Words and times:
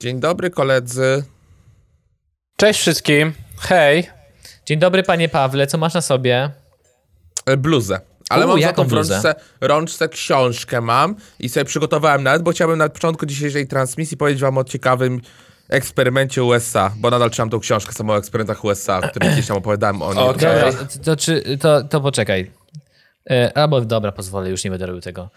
Dzień 0.00 0.20
dobry 0.20 0.50
koledzy. 0.50 1.24
Cześć 2.56 2.80
wszystkim. 2.80 3.32
Hej. 3.58 4.10
Dzień 4.66 4.78
dobry, 4.78 5.02
panie 5.02 5.28
Pawle, 5.28 5.66
co 5.66 5.78
masz 5.78 5.94
na 5.94 6.00
sobie? 6.00 6.50
E, 7.46 7.56
Bluzę. 7.56 8.00
Ale 8.30 8.44
U, 8.46 8.48
mam 8.48 8.60
za 8.60 8.66
jaką 8.66 8.84
w 8.84 8.92
rączce, 8.92 9.34
rączce 9.60 10.08
książkę 10.08 10.80
mam 10.80 11.16
i 11.40 11.48
sobie 11.48 11.64
przygotowałem 11.64 12.22
nawet, 12.22 12.42
bo 12.42 12.50
chciałbym 12.50 12.78
na 12.78 12.88
początku 12.88 13.26
dzisiejszej 13.26 13.68
transmisji 13.68 14.16
powiedzieć 14.16 14.42
wam 14.42 14.58
o 14.58 14.64
ciekawym 14.64 15.20
eksperymencie 15.68 16.44
USA, 16.44 16.92
bo 16.96 17.10
nadal 17.10 17.30
trzymam 17.30 17.50
tą 17.50 17.60
książkę 17.60 17.92
samą 17.92 18.12
o 18.12 18.18
eksperymentach 18.18 18.64
USA, 18.64 18.98
o 18.98 19.02
którym 19.02 19.32
gdzieś 19.32 19.46
tam 19.46 19.56
opowiadałem 19.56 20.02
o 20.02 20.14
niej. 20.14 20.24
Okej. 20.24 20.60
Dobra, 20.60 20.72
to, 20.72 20.98
to, 21.04 21.16
czy, 21.16 21.58
to, 21.58 21.84
to 21.84 22.00
poczekaj. 22.00 22.50
E, 23.30 23.58
albo 23.58 23.80
dobra, 23.80 24.12
pozwolę, 24.12 24.50
już 24.50 24.64
nie 24.64 24.70
będę 24.70 24.86
robił 24.86 25.02
tego. 25.02 25.30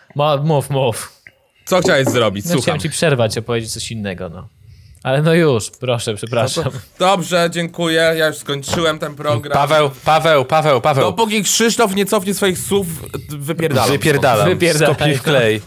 Mów, 0.43 0.69
mów. 0.69 1.20
Co 1.65 1.81
chciałeś 1.81 2.07
zrobić? 2.07 2.45
No, 2.45 2.49
Słucham. 2.51 2.61
chciałem 2.63 2.79
ci 2.81 2.89
przerwać, 2.89 3.37
opowiedzieć 3.37 3.73
coś 3.73 3.91
innego, 3.91 4.29
no. 4.29 4.47
Ale 5.03 5.21
no 5.21 5.33
już, 5.33 5.69
proszę, 5.69 6.15
przepraszam. 6.15 6.65
Dobrze, 6.99 7.49
dziękuję. 7.51 8.13
Ja 8.17 8.27
już 8.27 8.37
skończyłem 8.37 8.99
ten 8.99 9.15
program. 9.15 9.53
Paweł, 9.53 9.91
Paweł, 10.05 10.45
Paweł, 10.45 10.81
Paweł. 10.81 11.03
Dopóki 11.05 11.43
Krzysztof 11.43 11.95
nie 11.95 12.05
cofnie 12.05 12.33
swoich 12.33 12.59
słów, 12.59 12.87
wypierdalam. 13.29 13.89
Wypierdalam. 13.91 14.49
Wypierdalaj. 14.49 14.95
Skopiuj 14.95 15.15
w 15.15 15.21
klej. 15.21 15.61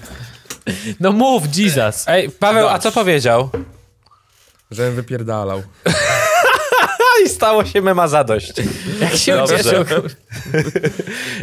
No 1.01 1.13
mów, 1.13 1.57
Jesus. 1.57 2.05
Ej, 2.09 2.31
Paweł, 2.31 2.69
a 2.69 2.79
co 2.79 2.93
powiedział? 2.93 3.51
Żebym 4.71 4.95
wypierdalał. 4.95 5.63
I 7.25 7.29
stało 7.29 7.65
się 7.65 7.83
mema 7.83 8.09
zadość. 8.09 8.53
Jak 9.01 9.17
się 9.17 9.37
Dobrze. 9.37 9.55
ucieszył. 9.55 9.85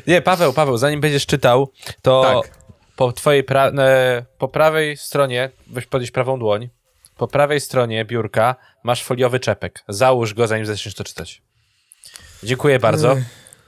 Nie, 0.08 0.22
Paweł, 0.22 0.54
Paweł, 0.54 0.78
zanim 0.78 1.02
będziesz 1.02 1.26
czytał, 1.26 1.72
to 2.02 2.42
Tak. 2.44 2.61
Po 3.02 3.12
twojej 3.12 3.44
pra- 3.44 3.80
e, 3.80 4.26
po 4.38 4.48
prawej 4.48 4.98
stronie, 4.98 5.50
weź 5.68 5.86
podnieść 5.86 6.12
prawą 6.12 6.40
dłoń, 6.40 6.70
po 7.18 7.28
prawej 7.28 7.62
stronie 7.62 8.06
biurka 8.06 8.56
masz 8.84 9.04
foliowy 9.04 9.40
czepek. 9.40 9.84
Załóż 9.88 10.34
go, 10.34 10.48
zanim 10.48 10.66
zaczniesz 10.66 10.96
to 10.96 11.04
czytać. 11.04 11.42
Dziękuję 12.44 12.80
bardzo. 12.80 13.16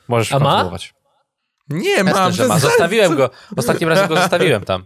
Możesz 0.07 0.31
A 0.33 0.39
ma? 0.39 0.49
kontynuować. 0.49 0.93
Nie 1.69 2.03
mam. 2.03 2.07
Jasne, 2.07 2.31
że 2.31 2.47
ma. 2.47 2.59
Zostawiłem 2.59 3.15
go. 3.15 3.29
Ostatnim 3.57 3.89
razem 3.89 4.07
go 4.07 4.15
zostawiłem 4.15 4.65
tam. 4.65 4.85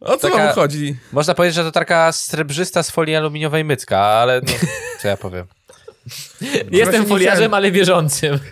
O 0.00 0.16
co 0.16 0.28
Taka- 0.30 0.44
wam 0.44 0.54
chodzi? 0.54 0.96
Można 1.12 1.34
powiedzieć, 1.34 1.54
że 1.54 1.64
to 1.64 1.72
taka 1.72 2.12
srebrzysta 2.12 2.82
z 2.82 2.90
folii 2.90 3.16
aluminiowej 3.16 3.64
mycka, 3.64 3.98
ale 3.98 4.40
no, 4.40 4.52
co 5.02 5.08
ja 5.08 5.16
powiem. 5.16 5.46
Jestem 6.70 7.06
foliarzem, 7.06 7.54
ale 7.54 7.70
wierzącym. 7.70 8.38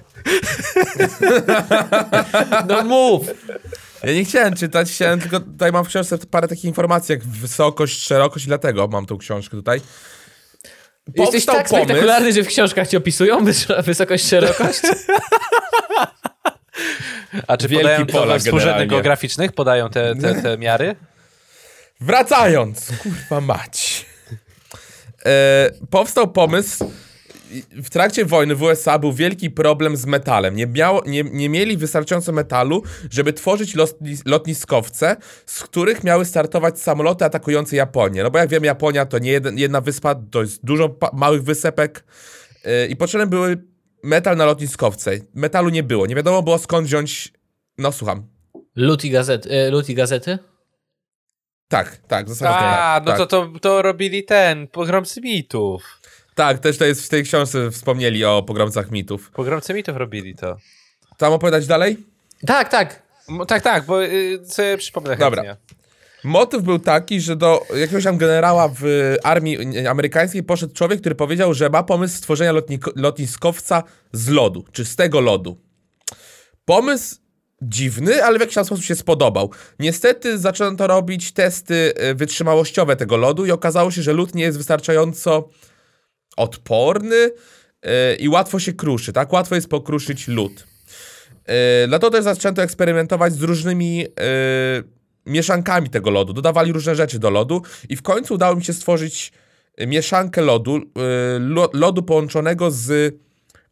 No 2.69 2.83
mów. 2.85 3.27
Ja 4.07 4.13
nie 4.13 4.25
chciałem 4.25 4.57
czytać, 4.57 4.91
chciałem 4.91 5.21
tylko 5.21 5.41
tutaj 5.41 5.73
mam 5.73 5.85
w 5.85 5.89
książce 5.89 6.19
parę 6.19 6.49
takich 6.49 6.65
informacji, 6.65 7.13
jak 7.13 7.25
wysokość, 7.25 8.03
szerokość 8.03 8.45
i 8.45 8.49
dlatego 8.49 8.89
mam 8.89 9.07
tą 9.07 9.19
książkę 9.19 9.57
tutaj. 9.57 9.81
Jesteś 11.17 11.45
Powstał 11.47 11.55
tak 11.55 11.69
spektakularny, 11.69 12.33
że 12.33 12.43
w 12.43 12.47
książkach 12.47 12.89
ci 12.89 12.97
opisują 12.97 13.45
wys- 13.45 13.83
wysokość, 13.83 14.29
szerokość? 14.29 14.81
A 17.47 17.57
czy 17.57 17.69
Wielki 17.69 18.07
podają 18.07 18.27
we 18.27 18.39
współrzędnych 18.39 18.89
geograficznych? 18.89 19.53
Podają 19.53 19.91
te, 19.91 20.15
te, 20.17 20.43
te 20.43 20.59
miary? 20.65 20.97
Wracając, 22.01 22.93
kurwa 23.03 23.41
mać. 23.41 24.07
E, 25.27 25.71
powstał 25.91 26.33
pomysł, 26.33 26.93
w 27.71 27.91
trakcie 27.91 28.25
wojny 28.25 28.55
w 28.55 28.63
USA 28.63 28.99
był 28.99 29.13
wielki 29.13 29.51
problem 29.51 29.97
z 29.97 30.07
metalem. 30.07 30.57
Nie, 30.57 30.67
miało, 30.67 31.03
nie, 31.07 31.23
nie 31.23 31.49
mieli 31.49 31.77
wystarczająco 31.77 32.33
metalu, 32.33 32.83
żeby 33.11 33.33
tworzyć 33.33 33.75
lotnis, 33.75 34.23
lotniskowce, 34.27 35.17
z 35.47 35.63
których 35.63 36.05
miały 36.05 36.25
startować 36.25 36.81
samoloty 36.81 37.25
atakujące 37.25 37.77
Japonię. 37.77 38.23
No 38.23 38.31
bo 38.31 38.39
jak 38.39 38.49
wiem, 38.49 38.65
Japonia 38.65 39.07
to 39.07 39.19
nie 39.19 39.31
jeden, 39.31 39.59
jedna 39.59 39.81
wyspa, 39.81 40.15
to 40.31 40.41
jest 40.41 40.65
dużo 40.65 40.97
małych 41.13 41.43
wysepek 41.43 42.05
e, 42.65 42.87
i 42.87 42.97
potrzebne 42.97 43.27
były 43.27 43.65
metal 44.03 44.37
na 44.37 44.45
lotniskowce. 44.45 45.11
Metalu 45.35 45.69
nie 45.69 45.83
było. 45.83 46.07
Nie 46.07 46.15
wiadomo 46.15 46.43
było 46.43 46.59
skąd 46.59 46.87
wziąć... 46.87 47.33
No 47.79 47.93
słucham. 47.93 48.27
Lud 48.77 49.05
i, 49.05 49.11
gazet, 49.11 49.47
e, 49.47 49.93
i 49.93 49.95
gazety? 49.95 50.39
Tak, 51.69 51.97
tak, 52.09 52.27
w 52.27 52.29
zasadzie 52.29 52.59
A, 52.59 53.01
tak, 53.01 53.07
no 53.07 53.13
tak. 53.13 53.19
to, 53.19 53.27
to, 53.27 53.59
to 53.61 53.83
robili 53.83 54.25
ten, 54.25 54.69
pogromcy 54.69 55.21
mitów. 55.21 56.01
Tak, 56.35 56.59
też 56.59 56.79
to 56.79 56.85
jest 56.85 57.03
w 57.07 57.09
tej 57.09 57.25
książce 57.25 57.71
wspomnieli 57.71 58.25
o 58.25 58.43
pogromcach 58.43 58.91
mitów. 58.91 59.31
Pogromcy 59.31 59.75
mitów 59.75 59.97
robili 59.97 60.35
to. 60.35 60.57
Tam 61.19 61.33
opowiadać 61.33 61.67
dalej? 61.67 61.97
Tak, 62.47 62.69
tak. 62.69 63.03
M- 63.29 63.47
Tak, 63.47 63.63
tak, 63.63 63.87
bo 63.87 64.05
y, 64.05 64.39
sobie 64.47 64.79
przypomnę 64.79 65.17
Dobra. 65.17 65.43
chętnie. 65.43 65.57
Motyw 66.25 66.63
był 66.63 66.79
taki, 66.79 67.21
że 67.21 67.37
do 67.37 67.67
jakiegoś 67.77 68.05
tam 68.05 68.17
generała 68.19 68.69
w 68.81 69.15
armii 69.25 69.87
amerykańskiej 69.87 70.43
poszedł 70.43 70.75
człowiek, 70.75 71.01
który 71.01 71.15
powiedział, 71.15 71.55
że 71.55 71.71
ma 71.71 71.83
pomysł 71.83 72.17
stworzenia 72.17 72.53
lotniko- 72.53 72.93
lotniskowca 72.97 73.83
z 74.13 74.29
lodu, 74.29 74.65
czystego 74.73 75.21
lodu. 75.21 75.61
Pomysł 76.65 77.17
dziwny, 77.63 78.25
ale 78.25 78.39
w 78.39 78.41
jakiś 78.41 78.55
tam 78.55 78.65
sposób 78.65 78.85
się 78.85 78.95
spodobał. 78.95 79.51
Niestety 79.79 80.39
zaczęto 80.39 80.87
robić 80.87 81.33
testy 81.33 81.93
e, 81.97 82.15
wytrzymałościowe 82.15 82.97
tego 82.97 83.17
lodu 83.17 83.47
i 83.47 83.51
okazało 83.51 83.91
się, 83.91 84.03
że 84.03 84.13
lód 84.13 84.35
nie 84.35 84.43
jest 84.43 84.59
wystarczająco 84.59 85.49
odporny 86.37 87.31
e, 87.83 88.15
i 88.15 88.29
łatwo 88.29 88.59
się 88.59 88.73
kruszy, 88.73 89.13
tak? 89.13 89.33
Łatwo 89.33 89.55
jest 89.55 89.69
pokruszyć 89.69 90.29
lód. 90.29 90.67
Dlatego 91.89 92.11
też 92.11 92.25
zaczęto 92.25 92.63
eksperymentować 92.63 93.33
z 93.33 93.43
różnymi 93.43 94.05
e, 94.05 94.09
mieszankami 95.27 95.91
tego 95.91 96.11
lodu. 96.11 96.33
Dodawali 96.33 96.73
różne 96.73 96.95
rzeczy 96.95 97.19
do 97.19 97.31
lodu 97.31 97.63
i 97.89 97.97
w 97.97 98.03
końcu 98.03 98.35
udało 98.35 98.57
mi 98.57 98.65
się 98.65 98.73
stworzyć 98.73 99.33
e, 99.77 99.87
mieszankę 99.87 100.43
lodu, 100.43 100.81
lo- 101.41 101.71
lodu 101.73 102.03
połączonego 102.03 102.71
z 102.71 103.15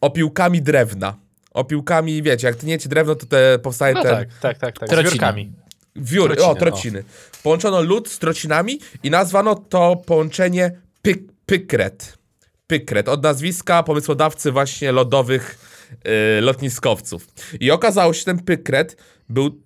opiłkami 0.01 0.63
drewna. 0.63 1.17
Opiłkami, 1.51 2.23
wiecie, 2.23 2.47
jak 2.47 2.57
tniecie 2.57 2.89
drewno, 2.89 3.15
to 3.15 3.27
te 3.27 3.59
powstaje 3.59 3.95
No 3.95 4.03
ten 4.03 4.13
tak, 4.15 4.29
tak, 4.41 4.59
tak, 4.59 4.79
tak. 4.79 4.89
Z 4.89 4.93
Trociny. 4.93 5.53
wiór, 5.97 6.27
Trociny, 6.27 6.49
o, 6.49 6.55
trociny. 6.55 7.05
Połączono 7.43 7.81
lód 7.83 8.09
z 8.09 8.19
trocinami 8.19 8.79
i 9.03 9.11
nazwano 9.11 9.55
to 9.55 9.97
połączenie 10.07 10.81
pyk, 11.03 11.23
pykret. 11.47 12.19
Pykret, 12.73 13.09
od 13.09 13.23
nazwiska 13.23 13.83
pomysłodawcy 13.83 14.53
właśnie 14.53 14.93
lodowych 14.93 15.59
y, 16.39 16.41
lotniskowców. 16.41 17.27
I 17.61 17.71
okazało 17.71 18.13
się, 18.13 18.19
że 18.19 18.25
ten 18.25 18.39
pykret 18.39 18.97
był 19.29 19.63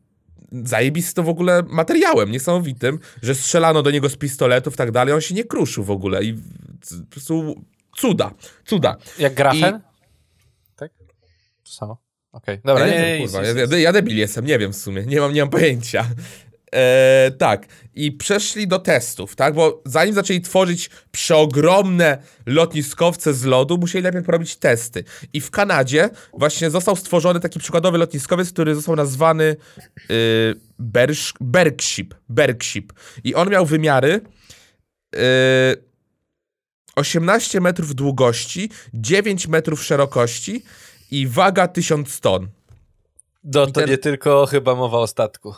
zajebistym 0.53 1.25
w 1.25 1.29
ogóle 1.29 1.63
materiałem, 1.69 2.31
niesamowitym, 2.31 2.99
że 3.23 3.35
strzelano 3.35 3.83
do 3.83 3.91
niego 3.91 4.09
z 4.09 4.17
pistoletów 4.17 4.75
i 4.75 4.77
tak 4.77 4.91
dalej, 4.91 5.15
on 5.15 5.21
się 5.21 5.35
nie 5.35 5.45
kruszył 5.45 5.85
w 5.85 5.91
ogóle 5.91 6.25
i 6.25 6.35
po 6.35 7.11
prostu 7.11 7.65
cuda, 7.97 8.35
cuda. 8.65 8.97
Jak 9.19 9.35
grafen? 9.35 9.81
Tak? 10.77 10.91
To 11.65 11.73
samo. 11.73 11.99
Okej, 12.33 12.61
dobra, 12.65 12.87
Ja 12.87 12.93
nie, 12.93 13.01
nie, 13.01 13.07
nie, 13.09 13.21
nic, 13.21 13.33
kurwa, 13.33 13.47
ja, 13.47 13.79
ja 13.79 13.93
debil 13.93 14.17
jestem, 14.17 14.47
nie 14.47 14.59
wiem 14.59 14.73
w 14.73 14.77
sumie, 14.77 15.03
nie 15.07 15.21
mam, 15.21 15.33
nie 15.33 15.41
mam 15.41 15.51
pojęcia. 15.51 16.07
E, 16.75 17.31
tak, 17.39 17.67
i 17.95 18.13
przeszli 18.13 18.69
do 18.69 18.79
testów, 18.79 19.37
tak, 19.37 19.55
bo 19.55 19.83
zanim 19.85 20.15
zaczęli 20.15 20.41
tworzyć 20.41 20.91
przeogromne 21.11 22.23
lotniskowce 22.47 23.35
z 23.35 23.45
lodu, 23.45 23.79
musieli 23.79 24.03
najpierw 24.03 24.27
porobić 24.27 24.57
testy. 24.57 25.05
I 25.33 25.41
w 25.41 25.51
Kanadzie 25.51 26.11
właśnie 26.33 26.71
został 26.71 26.97
stworzony 26.97 27.41
taki 27.41 27.59
przykładowy 27.59 27.99
lotniskowiec, 27.99 28.53
który 28.53 28.75
został 28.75 28.97
nazwany 28.97 29.57
y, 30.11 30.55
Bersh, 30.79 31.33
Bergship, 31.41 32.15
Bergship. 32.29 32.93
I 33.25 33.35
on 33.35 33.51
miał 33.51 33.67
wymiary 33.67 34.21
y, 35.17 35.19
18 36.97 37.61
metrów 37.61 37.95
długości, 37.95 38.71
9 38.95 39.49
metrów 39.49 39.85
szerokości 39.85 40.63
i 41.11 41.27
waga 41.27 41.69
1000 41.69 42.21
ton. 42.21 42.49
No 43.45 43.67
to 43.67 43.73
ten- 43.73 43.91
nie 43.91 43.99
tylko 43.99 44.47
chyba 44.47 44.75
mowa 44.75 44.99
o 44.99 45.07
statku. 45.07 45.55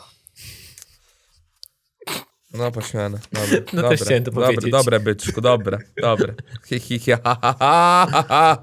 No, 2.53 2.71
pośmiane. 2.71 3.19
Dobre, 3.33 3.61
No 3.73 3.81
dobre, 3.81 3.97
też 3.97 4.05
chciałem 4.05 4.23
to 4.23 4.31
dobre, 4.31 4.45
powiedzieć. 4.47 4.71
Dobre, 4.71 4.99
byczku, 4.99 5.41
dobre, 5.41 5.77
dobre. 6.01 6.33
Hi, 6.69 6.79
hi, 6.79 6.99
hi, 6.99 7.11
ha, 7.23 7.37
ha, 7.41 7.55
ha, 7.59 8.23
ha. 8.29 8.57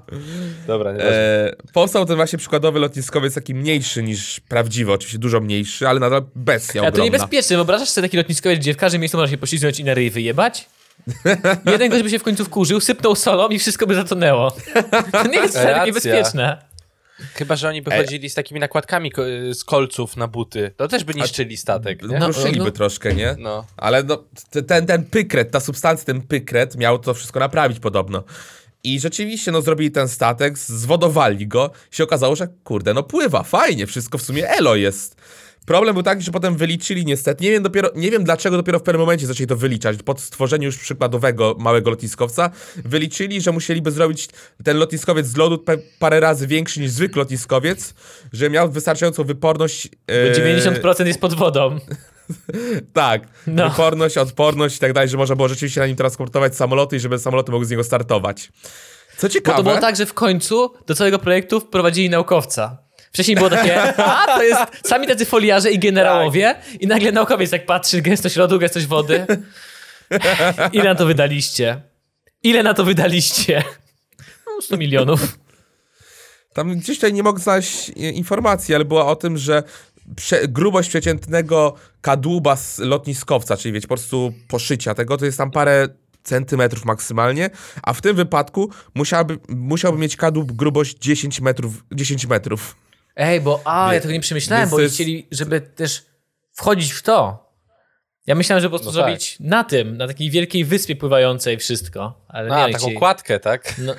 Dobra, 0.67 0.91
nie 0.93 0.99
E, 1.03 1.55
powstał 1.73 2.05
ten 2.05 2.15
właśnie 2.15 2.39
przykładowy 2.39 2.79
lotniskowiec 2.79 3.33
taki 3.33 3.55
mniejszy 3.55 4.03
niż 4.03 4.39
prawdziwy, 4.39 4.91
oczywiście 4.91 5.19
dużo 5.19 5.39
mniejszy, 5.41 5.87
ale 5.87 5.99
nadal 5.99 6.21
bestia 6.35 6.81
A 6.87 6.91
to 6.91 7.03
niebezpieczne. 7.03 7.55
Wyobrażasz 7.55 7.89
sobie 7.89 8.07
taki 8.07 8.17
lotniskowiec, 8.17 8.59
gdzie 8.59 8.73
w 8.73 8.77
każdym 8.77 9.01
miejscu 9.01 9.17
można 9.17 9.31
się 9.31 9.37
poślizgnąć 9.37 9.79
i 9.79 9.83
na 9.83 9.93
ryj 9.93 10.09
wyjebać? 10.09 10.69
Jeden 11.65 11.89
gość 11.89 12.03
by 12.03 12.09
się 12.09 12.19
w 12.19 12.23
końcu 12.23 12.45
wkurzył, 12.45 12.79
sypnął 12.79 13.15
solą 13.15 13.47
i 13.49 13.59
wszystko 13.59 13.87
by 13.87 13.95
zatonęło. 13.95 14.51
To 15.11 15.27
nie 15.27 15.37
jest 15.39 15.53
wcale 15.53 15.69
Racja. 15.69 15.85
niebezpieczne. 15.85 16.57
Chyba, 17.33 17.55
że 17.55 17.69
oni 17.69 17.81
by 17.81 17.91
chodzili 17.91 18.29
z 18.29 18.33
takimi 18.33 18.59
nakładkami 18.59 19.11
ko- 19.11 19.21
z 19.53 19.63
kolców 19.63 20.17
na 20.17 20.27
buty. 20.27 20.71
To 20.77 20.87
też 20.87 21.03
by 21.03 21.13
niszczyli 21.13 21.57
statek, 21.57 22.01
nie? 22.03 22.19
No, 22.19 22.27
Ruszyliby 22.27 22.65
no. 22.65 22.71
troszkę, 22.71 23.13
nie? 23.13 23.35
No. 23.39 23.65
Ale 23.77 24.03
no, 24.03 24.23
t- 24.51 24.63
ten, 24.63 24.85
ten 24.85 25.05
pykret, 25.05 25.51
ta 25.51 25.59
substancja, 25.59 26.05
ten 26.05 26.21
pykret 26.21 26.75
miał 26.75 26.99
to 26.99 27.13
wszystko 27.13 27.39
naprawić 27.39 27.79
podobno. 27.79 28.23
I 28.83 28.99
rzeczywiście, 28.99 29.51
no, 29.51 29.61
zrobili 29.61 29.91
ten 29.91 30.07
statek, 30.07 30.57
zwodowali 30.57 31.47
go 31.47 31.71
i 31.91 31.95
się 31.95 32.03
okazało, 32.03 32.35
że 32.35 32.47
kurde, 32.63 32.93
no 32.93 33.03
pływa, 33.03 33.43
fajnie, 33.43 33.87
wszystko 33.87 34.17
w 34.17 34.21
sumie 34.21 34.49
elo 34.49 34.75
jest. 34.75 35.15
Problem 35.67 35.93
był 35.93 36.03
taki, 36.03 36.21
że 36.21 36.31
potem 36.31 36.57
wyliczyli 36.57 37.05
niestety, 37.05 37.43
nie 37.43 37.51
wiem, 37.51 37.63
dopiero, 37.63 37.89
nie 37.95 38.11
wiem 38.11 38.23
dlaczego 38.23 38.57
dopiero 38.57 38.79
w 38.79 38.83
pewnym 38.83 38.99
momencie 38.99 39.27
zaczęli 39.27 39.47
to 39.47 39.55
wyliczać, 39.55 39.97
po 40.03 40.17
stworzeniu 40.17 40.65
już 40.65 40.77
przykładowego 40.77 41.55
małego 41.59 41.89
lotniskowca, 41.89 42.49
wyliczyli, 42.75 43.41
że 43.41 43.51
musieliby 43.51 43.91
zrobić 43.91 44.29
ten 44.63 44.77
lotniskowiec 44.77 45.25
z 45.27 45.37
lodu 45.37 45.63
parę 45.99 46.19
razy 46.19 46.47
większy 46.47 46.79
niż 46.79 46.91
zwykły 46.91 47.19
lotniskowiec, 47.19 47.93
że 48.33 48.49
miał 48.49 48.71
wystarczającą 48.71 49.23
wyporność... 49.23 49.89
e, 50.07 50.33
90% 50.33 51.07
jest 51.07 51.21
pod 51.21 51.33
wodą. 51.33 51.79
Tak, 52.93 53.27
No. 53.47 53.69
wyporność, 53.69 54.17
odporność 54.17 54.77
i 54.77 54.79
tak 54.79 54.93
dalej, 54.93 55.09
że 55.09 55.17
można 55.17 55.35
było 55.35 55.47
rzeczywiście 55.47 55.79
na 55.79 55.87
nim 55.87 55.95
transportować 55.95 56.55
samoloty 56.55 56.95
i 56.95 56.99
żeby 56.99 57.19
samoloty 57.19 57.51
mogły 57.51 57.65
z 57.65 57.69
niego 57.69 57.83
startować. 57.83 58.51
Co 59.17 59.27
Bo 59.27 59.33
ciekawe... 59.33 59.57
to 59.57 59.63
było 59.63 59.77
tak, 59.77 59.95
że 59.95 60.05
w 60.05 60.13
końcu 60.13 60.73
do 60.87 60.95
całego 60.95 61.19
projektu 61.19 61.59
wprowadzili 61.59 62.09
naukowca. 62.09 62.86
Wcześniej 63.13 63.37
było 63.37 63.49
takie, 63.49 63.93
a 64.05 64.25
to 64.25 64.43
jest 64.43 64.61
sami 64.85 65.07
tacy 65.07 65.25
foliarze 65.25 65.71
i 65.71 65.79
generałowie 65.79 66.55
i 66.79 66.87
nagle 66.87 67.11
naukowiec 67.11 67.51
tak 67.51 67.65
patrzy, 67.65 68.01
gęstość 68.01 68.35
lodu, 68.35 68.59
gęstość 68.59 68.85
wody. 68.85 69.25
Ile 70.73 70.83
na 70.83 70.95
to 70.95 71.05
wydaliście? 71.05 71.81
Ile 72.43 72.63
na 72.63 72.73
to 72.73 72.83
wydaliście? 72.83 73.63
No, 74.47 74.61
100 74.61 74.77
milionów. 74.77 75.39
Tam 76.53 76.77
gdzieś 76.77 76.97
tutaj 76.97 77.13
nie 77.13 77.23
mogę 77.23 77.39
znaleźć 77.39 77.89
e, 77.89 77.93
informacji, 77.93 78.75
ale 78.75 78.85
była 78.85 79.05
o 79.05 79.15
tym, 79.15 79.37
że 79.37 79.63
prze, 80.15 80.47
grubość 80.47 80.89
przeciętnego 80.89 81.75
kadłuba 82.01 82.55
z 82.55 82.79
lotniskowca, 82.79 83.57
czyli 83.57 83.73
wiecie, 83.73 83.87
po 83.87 83.95
prostu 83.95 84.33
poszycia 84.47 84.93
tego, 84.93 85.17
to 85.17 85.25
jest 85.25 85.37
tam 85.37 85.51
parę 85.51 85.87
centymetrów 86.23 86.85
maksymalnie, 86.85 87.49
a 87.83 87.93
w 87.93 88.01
tym 88.01 88.15
wypadku 88.15 88.69
musiałby, 88.95 89.39
musiałby 89.49 89.99
mieć 89.99 90.15
kadłub 90.15 90.51
grubość 90.51 90.97
10 90.97 91.41
metrów. 91.41 91.83
10 91.91 92.25
metrów. 92.25 92.75
Ej, 93.17 93.41
bo 93.41 93.61
a, 93.65 93.93
ja 93.93 94.01
tego 94.01 94.13
nie 94.13 94.19
przemyślałem, 94.19 94.69
bo 94.69 94.79
jest- 94.79 94.95
chcieli, 94.95 95.27
żeby 95.31 95.61
też 95.61 96.05
wchodzić 96.53 96.91
w 96.93 97.01
to. 97.01 97.47
Ja 98.27 98.35
myślałem, 98.35 98.61
że 98.61 98.67
po 98.69 98.69
prostu 98.69 98.85
No 98.85 98.91
tak. 98.93 99.05
zrobić 99.09 99.37
na 99.39 99.63
tym, 99.63 99.97
na 99.97 100.07
takiej 100.07 100.29
wielkiej 100.31 100.65
wyspie 100.65 100.95
pływającej 100.95 101.57
wszystko. 101.57 102.25
Ale 102.27 102.51
A, 102.55 102.65
taką 102.71 102.77
chcieli- 102.85 102.97
kładkę, 102.97 103.39
tak? 103.39 103.73
No, 103.77 103.95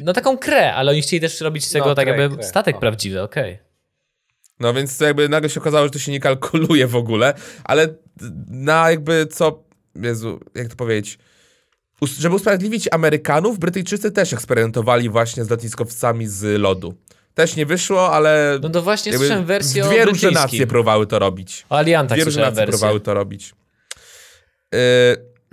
no 0.00 0.12
taką 0.12 0.38
krę, 0.38 0.74
ale 0.74 0.90
oni 0.92 1.02
chcieli 1.02 1.20
też 1.20 1.40
robić 1.40 1.64
z 1.66 1.70
tego 1.72 1.86
No, 1.86 1.94
tak 1.94 2.08
krę, 2.08 2.20
jakby 2.22 2.36
krę, 2.36 2.46
statek 2.46 2.76
o. 2.76 2.80
prawdziwy, 2.80 3.22
okej. 3.22 3.58
No 4.60 4.74
więc 4.74 4.98
to 4.98 5.04
jakby 5.04 5.28
nagle 5.28 5.50
się 5.50 5.60
okazało, 5.60 5.86
że 5.86 5.90
to 5.90 5.98
się 5.98 6.12
nie 6.12 6.20
kalkuluje 6.20 6.86
w 6.86 6.96
ogóle, 6.96 7.34
ale 7.64 7.88
na 8.48 8.90
jakby 8.90 9.26
co, 9.26 9.64
Jezu, 10.02 10.40
jak 10.54 10.68
to 10.68 10.76
powiedzieć, 10.76 11.18
żeby 12.18 12.34
usprawiedliwić 12.34 12.88
Amerykanów, 12.92 13.58
Brytyjczycy 13.58 14.10
też 14.12 14.32
eksperymentowali 14.32 15.08
właśnie 15.08 15.44
z 15.44 15.50
lotniskowcami 15.50 16.26
z 16.26 16.60
lodu. 16.60 16.94
Też 17.34 17.56
nie 17.56 17.66
wyszło, 17.66 18.12
ale 18.12 18.58
No 18.62 18.70
to 18.70 18.82
właśnie 18.82 19.16
słyszałem 19.18 19.44
wersję 19.44 19.84
o 19.84 19.88
dwie 19.88 20.04
różne 20.04 20.30
nacje 20.30 20.66
próbowały 20.66 21.06
to 21.06 21.18
robić. 21.18 21.66
O 21.70 21.76
aliantach 21.76 22.16
Dwie 22.18 22.24
różne 22.24 22.42
nacje 22.42 22.54
wersję. 22.56 22.72
próbowały 22.72 23.00
to 23.00 23.14
robić. 23.14 23.54
Yy, 24.72 24.78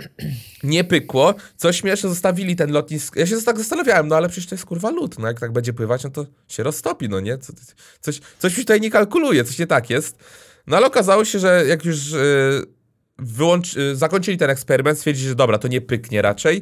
nie 0.63 0.83
pykło. 0.83 1.36
Co 1.57 1.74
śmieszne, 1.74 2.10
zostawili 2.10 2.56
ten 2.56 2.72
lotnisk. 2.72 3.16
Ja 3.16 3.25
się 3.28 3.42
tak 3.42 3.57
zastanawiałem, 3.57 4.07
no 4.07 4.16
ale 4.16 4.30
przecież 4.30 4.50
to 4.50 4.56
jest 4.56 4.66
kurwa 4.66 4.89
lód. 4.89 5.19
No 5.19 5.28
jak 5.28 5.39
tak 5.39 5.51
będzie 5.51 5.74
pływać, 5.74 6.04
no 6.04 6.10
to 6.10 6.25
się 6.48 6.63
roztopi, 6.63 7.10
no 7.10 7.19
nie? 7.19 7.38
Co, 7.38 7.54
coś, 8.01 8.19
coś 8.39 8.57
mi 8.57 8.63
tutaj 8.63 8.81
nie 8.81 8.92
kalkuluje, 8.92 9.44
coś 9.44 9.60
nie 9.60 9.68
tak 9.68 9.89
jest. 9.89 10.18
No 10.68 10.77
ale 10.77 10.88
okazało 10.88 11.25
się, 11.25 11.39
że 11.39 11.66
jak 11.68 11.86
już 11.86 12.12
yy, 12.12 12.19
wyłącz, 13.19 13.75
yy, 13.75 13.95
zakończyli 13.95 14.38
ten 14.38 14.50
eksperyment, 14.50 14.98
stwierdzili, 14.98 15.30
że 15.30 15.36
dobra, 15.36 15.57
to 15.57 15.68
nie 15.68 15.81
pyknie 15.81 16.22
raczej, 16.22 16.62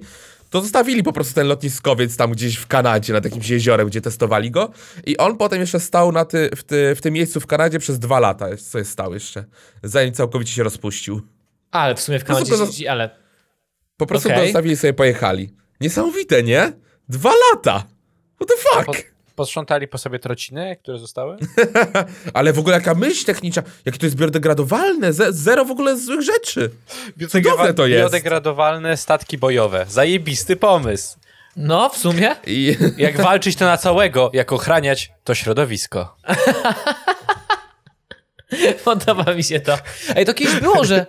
to 0.49 0.61
zostawili 0.61 1.03
po 1.03 1.13
prostu 1.13 1.33
ten 1.33 1.47
lotniskowiec 1.47 2.17
tam 2.17 2.31
gdzieś 2.31 2.55
w 2.55 2.67
Kanadzie, 2.67 3.13
nad 3.13 3.25
jakimś 3.25 3.49
jeziorem, 3.49 3.87
gdzie 3.87 4.01
testowali 4.01 4.51
go. 4.51 4.71
I 5.05 5.17
on 5.17 5.37
potem 5.37 5.59
jeszcze 5.59 5.79
stał 5.79 6.11
na 6.11 6.25
ty, 6.25 6.49
w, 6.55 6.63
ty, 6.63 6.95
w 6.95 7.01
tym 7.01 7.13
miejscu 7.13 7.39
w 7.39 7.47
Kanadzie 7.47 7.79
przez 7.79 7.99
dwa 7.99 8.19
lata. 8.19 8.45
Co 8.71 8.77
jest 8.77 8.91
stał 8.91 9.13
jeszcze? 9.13 9.45
Zanim 9.83 10.13
całkowicie 10.13 10.53
się 10.53 10.63
rozpuścił. 10.63 11.21
Ale 11.71 11.95
w 11.95 12.01
sumie 12.01 12.19
w 12.19 12.23
Kanadzie 12.23 12.45
prostu 12.45 12.65
go- 12.65 12.71
siedzi, 12.71 12.87
ale... 12.87 13.09
Po 13.97 14.05
prostu 14.05 14.29
i 14.65 14.75
sobie 14.77 14.93
pojechali. 14.93 15.53
Niesamowite, 15.81 16.43
nie? 16.43 16.73
Dwa 17.09 17.31
lata! 17.51 17.83
What 18.35 18.49
the 18.49 18.85
Po, 18.85 18.93
fuck? 18.93 19.11
Posprzątali 19.39 19.87
po 19.87 19.97
sobie 19.97 20.19
trociny, 20.19 20.77
które 20.83 20.99
zostały? 20.99 21.37
Ale 22.33 22.53
w 22.53 22.59
ogóle 22.59 22.75
jaka 22.75 22.95
myśl 22.95 23.25
techniczna, 23.25 23.63
jakie 23.85 23.97
to 23.97 24.05
jest 24.05 24.15
biodegradowalne, 24.15 25.13
ze, 25.13 25.33
zero 25.33 25.65
w 25.65 25.71
ogóle 25.71 25.97
złych 25.97 26.21
rzeczy. 26.21 26.69
Cudowne 27.29 27.73
to 27.73 27.87
jest. 27.87 28.03
Biodegradowalne 28.03 28.97
statki 28.97 29.37
bojowe. 29.37 29.85
Zajebisty 29.89 30.55
pomysł. 30.55 31.17
No, 31.55 31.89
w 31.89 31.97
sumie. 31.97 32.35
I 32.47 32.77
Jak 32.97 33.17
walczyć 33.17 33.55
to 33.55 33.65
na 33.65 33.77
całego, 33.77 34.31
jak 34.33 34.51
ochraniać 34.53 35.11
to 35.23 35.35
środowisko. 35.35 36.15
Podoba 38.85 39.33
mi 39.33 39.43
się 39.43 39.59
to. 39.59 39.77
Ej, 40.15 40.25
to 40.25 40.33
kiedyś 40.33 40.59
było, 40.59 40.85
że... 40.85 41.05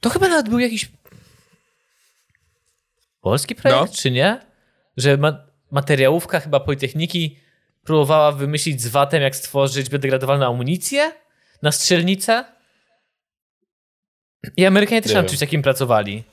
To 0.00 0.10
chyba 0.10 0.28
nawet 0.28 0.48
był 0.48 0.58
jakiś... 0.58 0.88
Polski 3.20 3.54
projekt, 3.54 3.80
No. 3.80 3.96
czy 3.96 4.10
nie? 4.10 4.40
Że 4.96 5.16
ma... 5.16 5.38
materiałówka 5.70 6.40
chyba 6.40 6.60
Politechniki 6.60 7.43
próbowała 7.84 8.32
wymyślić 8.32 8.82
z 8.82 8.88
watem, 8.88 9.22
jak 9.22 9.36
stworzyć 9.36 9.88
biodegradowalną 9.90 10.46
amunicję 10.46 11.12
na 11.62 11.72
strzelnicę. 11.72 12.44
I 14.56 14.66
Amerykanie 14.66 15.02
też 15.02 15.12
Nie 15.12 15.18
nad 15.18 15.26
czymś 15.26 15.40
takim 15.40 15.62
pracowali. 15.62 16.24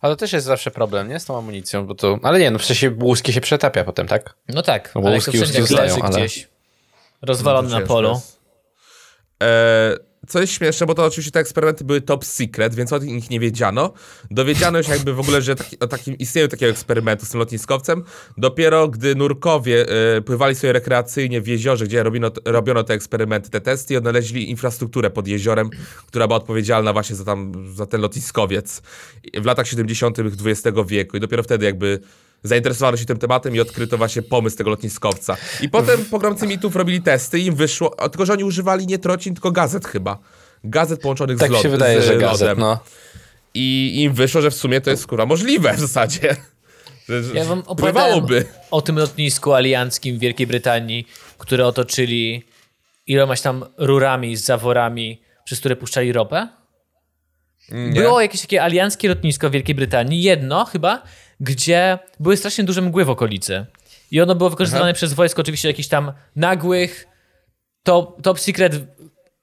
Ale 0.00 0.12
to 0.12 0.16
też 0.16 0.32
jest 0.32 0.46
zawsze 0.46 0.70
problem, 0.70 1.08
nie? 1.08 1.20
Z 1.20 1.24
tą 1.24 1.38
amunicją, 1.38 1.86
bo 1.86 1.94
to... 1.94 2.18
Ale 2.22 2.38
nie, 2.38 2.50
no 2.50 2.58
przecież 2.58 2.78
się 2.78 2.90
łuski 2.90 3.32
się 3.32 3.40
przetapia 3.40 3.84
potem, 3.84 4.06
tak? 4.08 4.36
No 4.48 4.62
tak, 4.62 4.94
No 4.94 5.00
bo 5.00 5.06
ale 5.06 5.16
jak 5.16 5.24
to 5.24 5.30
łuski 5.30 5.38
zostają, 5.60 5.82
leży 5.82 6.00
ale- 6.02 6.10
gdzieś 6.10 6.48
rozwalony 7.22 7.68
na 7.68 7.76
Ciężko 7.78 7.94
polu. 7.94 8.08
jest. 8.10 8.40
Co 10.28 10.40
jest 10.40 10.52
śmieszne, 10.52 10.86
bo 10.86 10.94
to 10.94 11.04
oczywiście 11.04 11.30
te 11.32 11.40
eksperymenty 11.40 11.84
były 11.84 12.00
top 12.00 12.24
secret, 12.24 12.74
więc 12.74 12.92
o 12.92 12.98
nich 12.98 13.30
nie 13.30 13.40
wiedziano. 13.40 13.92
Dowiedziano 14.30 14.78
już 14.78 14.88
jakby 14.88 15.14
w 15.14 15.20
ogóle, 15.20 15.42
że 15.42 15.56
taki, 15.56 15.78
o 15.78 15.86
takim, 15.86 16.18
istnieją 16.18 16.48
takiego 16.48 16.70
eksperymentu 16.70 17.26
z 17.26 17.30
tym 17.30 17.40
lotniskowcem, 17.40 18.04
dopiero 18.36 18.88
gdy 18.88 19.14
nurkowie 19.14 19.86
e, 20.16 20.20
pływali 20.20 20.54
sobie 20.54 20.72
rekreacyjnie 20.72 21.40
w 21.40 21.46
jeziorze, 21.46 21.84
gdzie 21.84 22.02
robiono, 22.02 22.30
robiono 22.44 22.84
te 22.84 22.94
eksperymenty, 22.94 23.50
te 23.50 23.60
testy 23.60 23.98
odnaleźli 23.98 24.50
infrastrukturę 24.50 25.10
pod 25.10 25.28
jeziorem, 25.28 25.70
która 26.06 26.26
była 26.26 26.36
odpowiedzialna 26.36 26.92
właśnie 26.92 27.16
za, 27.16 27.24
tam, 27.24 27.52
za 27.74 27.86
ten 27.86 28.00
lotniskowiec 28.00 28.82
w 29.34 29.44
latach 29.44 29.68
70. 29.68 30.18
XX 30.18 30.78
wieku 30.86 31.16
i 31.16 31.20
dopiero 31.20 31.42
wtedy 31.42 31.64
jakby 31.64 32.00
zainteresowano 32.44 32.96
się 32.96 33.04
tym 33.04 33.18
tematem 33.18 33.56
i 33.56 33.60
odkryto 33.60 33.98
właśnie 33.98 34.22
pomysł 34.22 34.56
tego 34.56 34.70
lotniskowca. 34.70 35.36
I 35.60 35.68
potem 35.68 36.04
pogromcy 36.04 36.46
mitów 36.46 36.76
robili 36.76 37.02
testy 37.02 37.38
i 37.38 37.46
im 37.46 37.54
wyszło, 37.54 37.90
tylko 37.90 38.26
że 38.26 38.32
oni 38.32 38.44
używali 38.44 38.86
nie 38.86 38.98
trocin, 38.98 39.34
tylko 39.34 39.50
gazet 39.50 39.86
chyba. 39.86 40.18
Gazet 40.64 41.00
połączonych 41.00 41.38
Tak 41.38 41.48
z, 41.48 41.52
lod, 41.52 41.62
się 41.62 41.68
wydaje, 41.68 42.02
że 42.02 42.12
lodem. 42.12 42.20
gazet, 42.30 42.58
no. 42.58 42.78
I 43.54 43.92
im 44.02 44.12
wyszło, 44.12 44.40
że 44.40 44.50
w 44.50 44.54
sumie 44.54 44.80
to 44.80 44.90
jest 44.90 45.06
kurwa 45.06 45.26
możliwe 45.26 45.74
w 45.74 45.80
zasadzie. 45.80 46.36
Ja 47.34 47.44
wam 47.44 47.62
opowiadałem 47.66 48.20
pływałoby. 48.26 48.44
o 48.70 48.82
tym 48.82 48.98
lotnisku 48.98 49.52
alianckim 49.52 50.16
w 50.16 50.20
Wielkiej 50.20 50.46
Brytanii, 50.46 51.08
które 51.38 51.66
otoczyli 51.66 52.42
ilomaś 53.06 53.40
tam 53.40 53.64
rurami 53.78 54.36
z 54.36 54.44
zaworami, 54.44 55.22
przez 55.44 55.58
które 55.58 55.76
puszczali 55.76 56.12
ropę. 56.12 56.48
Nie. 57.72 58.00
Było 58.00 58.20
jakieś 58.20 58.40
takie 58.40 58.62
alianckie 58.62 59.08
lotnisko 59.08 59.48
w 59.48 59.52
Wielkiej 59.52 59.74
Brytanii, 59.74 60.22
jedno 60.22 60.64
chyba, 60.64 61.02
gdzie 61.40 61.98
były 62.20 62.36
strasznie 62.36 62.64
duże 62.64 62.82
mgły 62.82 63.04
w 63.04 63.10
okolicy. 63.10 63.66
I 64.10 64.20
ono 64.20 64.34
było 64.34 64.50
wykorzystywane 64.50 64.94
przez 64.94 65.12
wojsko 65.12 65.42
oczywiście 65.42 65.68
jakichś 65.68 65.88
tam 65.88 66.12
nagłych, 66.36 67.06
top, 67.82 68.22
top 68.22 68.40
secret 68.40 68.74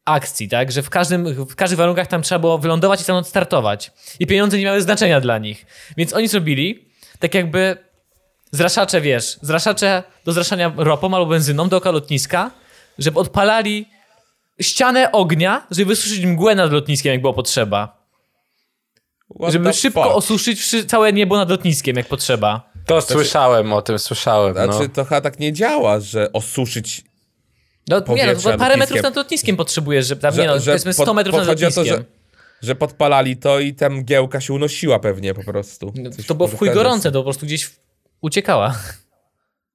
akcji, 0.06 0.50
tak? 0.50 0.72
Że 0.72 0.82
w, 0.82 0.90
każdym, 0.90 1.46
w 1.46 1.56
każdych 1.56 1.78
warunkach 1.78 2.08
tam 2.08 2.22
trzeba 2.22 2.40
było 2.40 2.58
wylądować 2.58 3.00
i 3.00 3.04
stamtąd 3.04 3.28
startować. 3.28 3.92
I 4.20 4.28
pieniądze 4.28 4.58
nie 4.58 4.66
miały 4.66 4.82
znaczenia 4.82 5.22
dla 5.22 5.38
nich. 5.38 5.66
Więc 5.98 6.14
oni 6.14 6.28
zrobili 6.28 6.90
tak 7.20 7.34
jakby 7.34 7.78
zraszacze, 8.52 9.02
wiesz, 9.02 9.38
zraszacze 9.42 10.04
do 10.26 10.32
zraszania 10.32 10.74
ropą 10.78 11.16
albo 11.16 11.26
benzyną 11.26 11.70
dookoła 11.70 11.94
lotniska, 11.94 12.52
żeby 13.00 13.20
odpalali 13.20 13.86
ścianę 14.62 15.12
ognia, 15.12 15.68
żeby 15.72 15.90
wysuszyć 15.90 16.26
mgłę 16.26 16.56
nad 16.56 16.72
lotniskiem, 16.72 17.12
jak 17.12 17.22
było 17.22 17.34
potrzeba. 17.34 18.01
What 19.40 19.52
żeby 19.54 19.74
szybko 19.74 20.04
fuck? 20.04 20.16
osuszyć 20.16 20.86
całe 20.88 21.14
niebo 21.14 21.38
nad 21.38 21.50
lotniskiem, 21.50 21.96
jak 21.96 22.08
potrzeba. 22.08 22.72
To 22.86 23.02
słyszałem 23.02 23.74
o 23.74 23.82
tym, 23.82 24.00
słyszałem, 24.00 24.56
no. 24.56 24.74
Znaczy, 24.74 24.90
to 24.90 25.06
chyba 25.06 25.22
tak 25.22 25.40
nie 25.40 25.54
działa, 25.54 26.00
że 26.00 26.32
osuszyć 26.34 27.02
No 27.90 27.98
nie, 28.00 28.04
no, 28.06 28.08
parę 28.08 28.28
lotniskiem. 28.34 28.80
metrów 28.80 29.02
nad 29.04 29.16
lotniskiem 29.16 29.58
potrzebujesz, 29.58 30.08
żeby 30.08 30.22
tam, 30.22 30.38
nie 30.38 30.48
no, 30.48 30.54
powiedzmy 30.66 30.94
100 30.94 31.06
pod- 31.06 31.16
metrów 31.16 31.36
nad 31.36 31.44
o 31.44 31.46
to, 31.46 31.52
lotniskiem. 31.52 31.86
że, 31.86 32.04
że 32.62 32.76
podpalali 32.76 33.38
to 33.38 33.60
i 33.60 33.74
tam 33.74 33.94
mgiełka 33.94 34.42
się 34.42 34.54
unosiła 34.54 35.00
pewnie 35.00 35.34
po 35.34 35.44
prostu. 35.44 35.94
No, 35.96 36.10
to 36.28 36.36
było 36.36 36.48
w 36.50 36.58
chuj 36.58 36.72
gorące, 36.72 37.12
to 37.12 37.20
po 37.20 37.24
prostu 37.24 37.46
gdzieś 37.46 37.72
uciekała. 38.22 38.76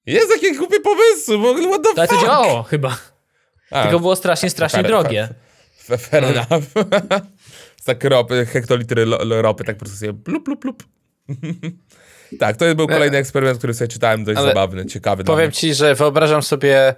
Jest 0.07 0.31
jakie 0.31 0.59
głupie 0.59 0.81
pomysły, 0.81 1.39
w 1.39 1.45
ogóle 1.45 1.69
what 1.69 1.83
the 1.83 2.01
Ale 2.01 2.09
to 2.09 2.21
działało 2.21 2.63
chyba. 2.63 2.97
A, 3.71 3.83
Tylko 3.83 4.01
było 4.01 4.17
strasznie, 4.17 4.51
strasznie 4.51 4.81
fair- 4.83 4.87
drogie. 4.87 5.29
fair- 5.89 5.99
Fair 5.99 6.25
enough. 6.25 6.49
tak 7.87 8.05
ropy, 8.05 8.47
hektolitry 8.47 9.05
ropy, 9.29 9.65
tak 9.65 9.77
po 9.77 9.81
prostu 9.81 9.99
sobie 9.99 10.13
blup, 10.13 10.45
blup, 10.45 10.61
blup. 10.61 10.85
tak, 12.41 12.57
to 12.57 12.75
był 12.75 12.87
kolejny 12.87 13.19
eksperyment, 13.19 13.59
który 13.59 13.75
sobie 13.75 13.89
czytałem, 13.89 14.25
dość 14.25 14.39
Ale 14.39 14.49
zabawny, 14.49 14.87
ciekawy. 14.87 15.25
Powiem 15.25 15.53
ci, 15.53 15.75
że 15.75 15.95
wyobrażam 15.95 16.43
sobie 16.43 16.95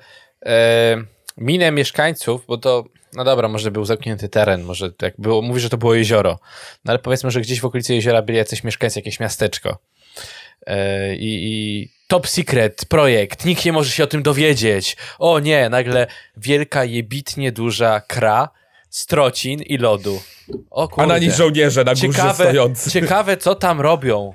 e, 0.47 0.97
minę 1.37 1.73
mieszkańców, 1.73 2.47
bo 2.47 2.59
to 2.59 2.85
No 3.14 3.25
dobra, 3.25 3.49
może 3.49 3.71
był 3.71 3.85
zamknięty 3.85 4.28
teren, 4.28 4.62
może 4.62 4.90
jak 5.02 5.14
było, 5.18 5.42
mówi, 5.42 5.61
że 5.61 5.71
to 5.71 5.76
było 5.76 5.95
jezioro. 5.95 6.38
No 6.85 6.90
ale 6.92 6.99
powiedzmy, 6.99 7.30
że 7.30 7.40
gdzieś 7.40 7.61
w 7.61 7.64
okolicy 7.64 7.95
jeziora 7.95 8.23
byli 8.23 8.38
jacyś 8.38 8.64
mieszkańcy, 8.64 8.99
jakieś 8.99 9.21
miasteczko. 9.21 9.78
I, 11.18 11.40
I 11.42 11.88
top 12.09 12.28
secret 12.28 12.85
projekt, 12.88 13.45
nikt 13.45 13.64
nie 13.64 13.73
może 13.73 13.90
się 13.90 14.04
o 14.04 14.07
tym 14.07 14.23
dowiedzieć. 14.23 14.97
O 15.18 15.38
nie, 15.38 15.68
nagle 15.68 16.07
wielka, 16.37 16.85
jebitnie 16.85 17.52
duża 17.52 18.00
kra, 18.00 18.49
strocin 18.99 19.62
i 19.62 19.78
lodu. 19.78 20.21
O 20.71 20.85
A 20.85 20.88
kurde. 20.88 21.07
na 21.07 21.19
nich 21.19 21.33
żołnierze 21.33 21.85
na 21.85 21.95
górze 21.95 22.07
ciekawe, 22.09 22.45
stojący. 22.45 22.90
ciekawe, 22.90 23.37
co 23.37 23.55
tam 23.55 23.81
robią. 23.81 24.35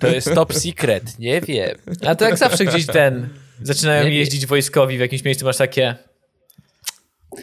To 0.00 0.06
jest 0.08 0.34
top 0.34 0.54
secret, 0.54 1.18
nie 1.18 1.40
wiem. 1.40 1.78
A 2.06 2.14
to 2.14 2.24
jak 2.24 2.38
zawsze 2.38 2.64
gdzieś 2.64 2.86
ten. 2.86 3.28
Zaczynają 3.62 4.04
Nie, 4.04 4.10
jeździć 4.14 4.46
wojskowi 4.46 4.96
w 4.96 5.00
jakimś 5.00 5.24
miejscu, 5.24 5.44
masz 5.44 5.56
takie. 5.56 5.94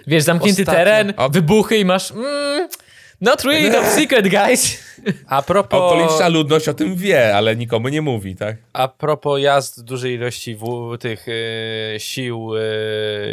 Wiesz, 0.07 0.23
zamknięty 0.23 0.61
Ostatnio- 0.63 0.75
teren, 0.75 1.13
wybuchy 1.31 1.77
i 1.77 1.85
masz. 1.85 2.11
Mm, 2.11 2.69
not 3.21 3.43
really 3.43 3.71
top 3.71 3.85
secret, 3.85 4.27
guys. 4.27 4.85
A 5.27 5.41
propos, 5.41 5.79
Okoliczna 5.79 6.27
ludność 6.29 6.67
o 6.67 6.73
tym 6.73 6.95
wie, 6.95 7.35
ale 7.35 7.55
nikomu 7.55 7.89
nie 7.89 8.01
mówi, 8.01 8.35
tak? 8.35 8.57
a 8.73 8.87
propos 8.87 9.41
jazd 9.41 9.83
dużej 9.83 10.13
ilości 10.13 10.55
w, 10.55 10.97
tych 10.99 11.25
e, 11.29 11.99
sił, 11.99 12.51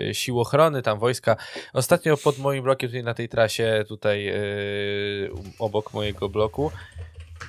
e, 0.09 0.15
sił 0.15 0.41
ochrony, 0.41 0.83
tam 0.83 0.99
wojska. 0.99 1.37
Ostatnio 1.73 2.17
pod 2.17 2.39
moim 2.39 2.63
blokiem, 2.63 2.89
tutaj 2.89 3.03
na 3.03 3.15
tej 3.15 3.29
trasie, 3.29 3.85
tutaj 3.89 4.29
e, 4.29 4.35
obok 5.59 5.93
mojego 5.93 6.29
bloku, 6.29 6.73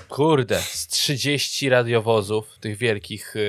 kurde, 0.10 0.62
z 0.62 0.88
30 0.88 1.70
radiowozów, 1.70 2.60
tych 2.60 2.78
wielkich, 2.78 3.36
e, 3.36 3.40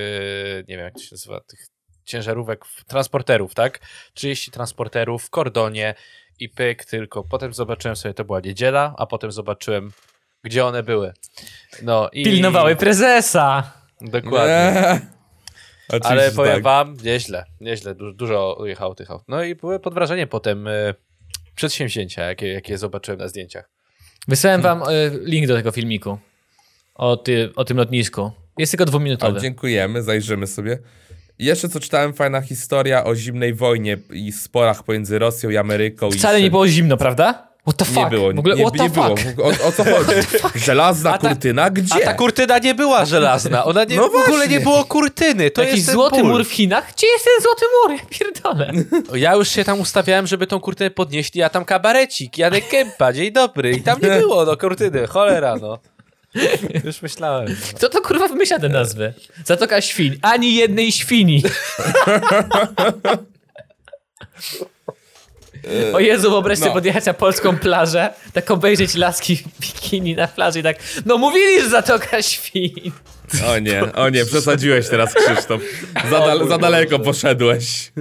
nie 0.68 0.76
wiem 0.76 0.84
jak 0.84 0.94
to 0.94 1.00
się 1.00 1.08
nazywa, 1.12 1.40
tych 1.40 1.66
ciężarówek, 2.04 2.64
transporterów, 2.86 3.54
tak? 3.54 3.80
30 4.14 4.50
transporterów 4.50 5.24
w 5.24 5.30
kordonie 5.30 5.94
i 6.40 6.48
pyk 6.48 6.84
tylko. 6.84 7.24
Potem 7.24 7.54
zobaczyłem 7.54 7.96
sobie, 7.96 8.14
to 8.14 8.24
była 8.24 8.40
niedziela, 8.40 8.94
a 8.98 9.06
potem 9.06 9.32
zobaczyłem, 9.32 9.92
gdzie 10.44 10.66
one 10.66 10.82
były. 10.82 11.12
No 11.82 12.10
i... 12.12 12.24
Pilnowały 12.24 12.76
prezesa. 12.76 13.72
Dokładnie. 14.00 14.90
Eee. 14.90 15.00
Ale 16.00 16.32
powiem 16.32 16.54
tak. 16.54 16.62
wam, 16.62 16.96
nieźle, 17.04 17.44
nieźle, 17.60 17.94
du 17.94 18.12
dużo 18.12 18.58
jechało 18.64 18.94
tych 18.94 19.10
aut. 19.10 19.22
No 19.28 19.42
i 19.42 19.54
byłem 19.54 19.80
pod 19.80 19.94
wrażeniem 19.94 20.28
potem 20.28 20.68
y, 20.68 20.94
przedsięwzięcia, 21.54 22.22
jakie, 22.24 22.52
jakie 22.52 22.78
zobaczyłem 22.78 23.20
na 23.20 23.28
zdjęciach. 23.28 23.70
Wysłałem 24.28 24.62
wam 24.62 24.82
y, 24.82 25.20
link 25.22 25.46
do 25.46 25.54
tego 25.54 25.72
filmiku. 25.72 26.18
O, 26.94 27.16
ty, 27.16 27.52
o 27.56 27.64
tym 27.64 27.76
lotnisku. 27.76 28.32
Jest 28.58 28.72
tylko 28.72 28.84
O, 28.84 28.86
dwuminutowy. 28.86 29.40
dziękujemy, 29.40 30.02
zajrzymy 30.02 30.46
sobie. 30.46 30.78
Jeszcze 31.38 31.68
co 31.68 31.80
czytałem, 31.80 32.12
fajna 32.14 32.40
historia 32.40 33.04
o 33.04 33.16
zimnej 33.16 33.54
wojnie 33.54 33.98
i 34.12 34.32
sporach 34.32 34.82
pomiędzy 34.82 35.18
Rosją 35.18 35.50
i 35.50 35.56
Ameryką. 35.56 36.10
Wcale 36.10 36.40
i 36.40 36.42
nie 36.42 36.50
było 36.50 36.68
zimno, 36.68 36.96
prawda? 36.96 37.48
What 37.62 37.76
the 37.76 37.84
fuck? 37.84 37.96
Nie 37.96 38.06
było, 38.10 38.32
w 38.32 38.38
ogóle, 38.38 38.56
nie, 38.56 38.64
nie 38.80 38.90
było. 38.90 39.14
O, 39.42 39.68
o 39.68 39.72
co 39.72 39.84
chodzi? 39.94 40.12
Żelazna 40.54 41.12
A 41.14 41.18
ta- 41.18 41.28
kurtyna? 41.28 41.70
Gdzie? 41.70 41.94
A 41.94 42.00
ta 42.00 42.14
kurtyna 42.14 42.58
nie 42.58 42.74
była 42.74 43.04
żelazna, 43.04 43.64
ona 43.64 43.84
nie, 43.84 43.96
No 43.96 44.08
w 44.08 44.14
ogóle 44.16 44.48
nie 44.48 44.60
było 44.60 44.84
kurtyny, 44.84 45.50
to 45.50 45.62
Jakiś 45.62 45.76
jest 45.78 45.90
złoty 45.92 46.20
ból. 46.22 46.30
mur 46.30 46.44
w 46.44 46.52
Chinach? 46.52 46.92
Gdzie 46.96 47.06
jest 47.06 47.24
ten 47.24 47.42
złoty 47.42 47.64
mur? 47.82 47.98
Ja 48.00 48.18
pierdolę. 48.18 48.72
Ja 49.24 49.34
już 49.34 49.48
się 49.48 49.64
tam 49.64 49.80
ustawiałem, 49.80 50.26
żeby 50.26 50.46
tą 50.46 50.60
kurtynę 50.60 50.90
podnieśli, 50.90 51.42
a 51.42 51.48
tam 51.48 51.64
kabarecik, 51.64 52.38
Janek 52.38 52.68
Kępa, 52.68 53.12
dzień 53.12 53.32
dobry. 53.32 53.70
I 53.72 53.82
tam 53.82 54.00
nie 54.02 54.08
było 54.10 54.44
no 54.44 54.56
kurtyny, 54.56 55.06
cholera 55.06 55.56
no. 55.56 55.78
Już 56.84 57.02
myślałem. 57.02 57.48
no. 57.48 57.54
Kto 57.76 57.88
to 57.88 58.00
kurwa 58.00 58.28
wymyśla 58.28 58.58
te 58.58 58.68
nazwy? 58.68 59.14
Zatoka 59.44 59.80
świń. 59.80 60.18
Ani 60.22 60.54
jednej 60.54 60.92
świni. 60.92 61.42
O 65.92 66.00
Jezu, 66.00 66.30
wyobraź 66.30 66.58
sobie 66.58 66.68
No. 66.70 66.74
podjechać 66.74 67.06
na 67.06 67.14
polską 67.14 67.58
plażę, 67.58 68.12
tak 68.32 68.50
obejrzeć 68.50 68.94
laski 68.94 69.36
w 69.36 69.60
bikini 69.60 70.14
na 70.14 70.28
plaży 70.28 70.60
i 70.60 70.62
tak, 70.62 70.76
no 71.06 71.18
mówili, 71.18 71.60
że 71.62 71.68
zatoka 71.68 72.22
świń. 72.22 72.92
O 73.48 73.58
nie, 73.58 73.92
o 73.92 74.08
nie, 74.08 74.24
przesadziłeś 74.26 74.88
teraz, 74.88 75.14
Krzysztof. 75.14 75.62
Za, 76.10 76.18
dal, 76.20 76.48
za 76.48 76.58
daleko 76.58 76.98
poszedłeś. 76.98 77.92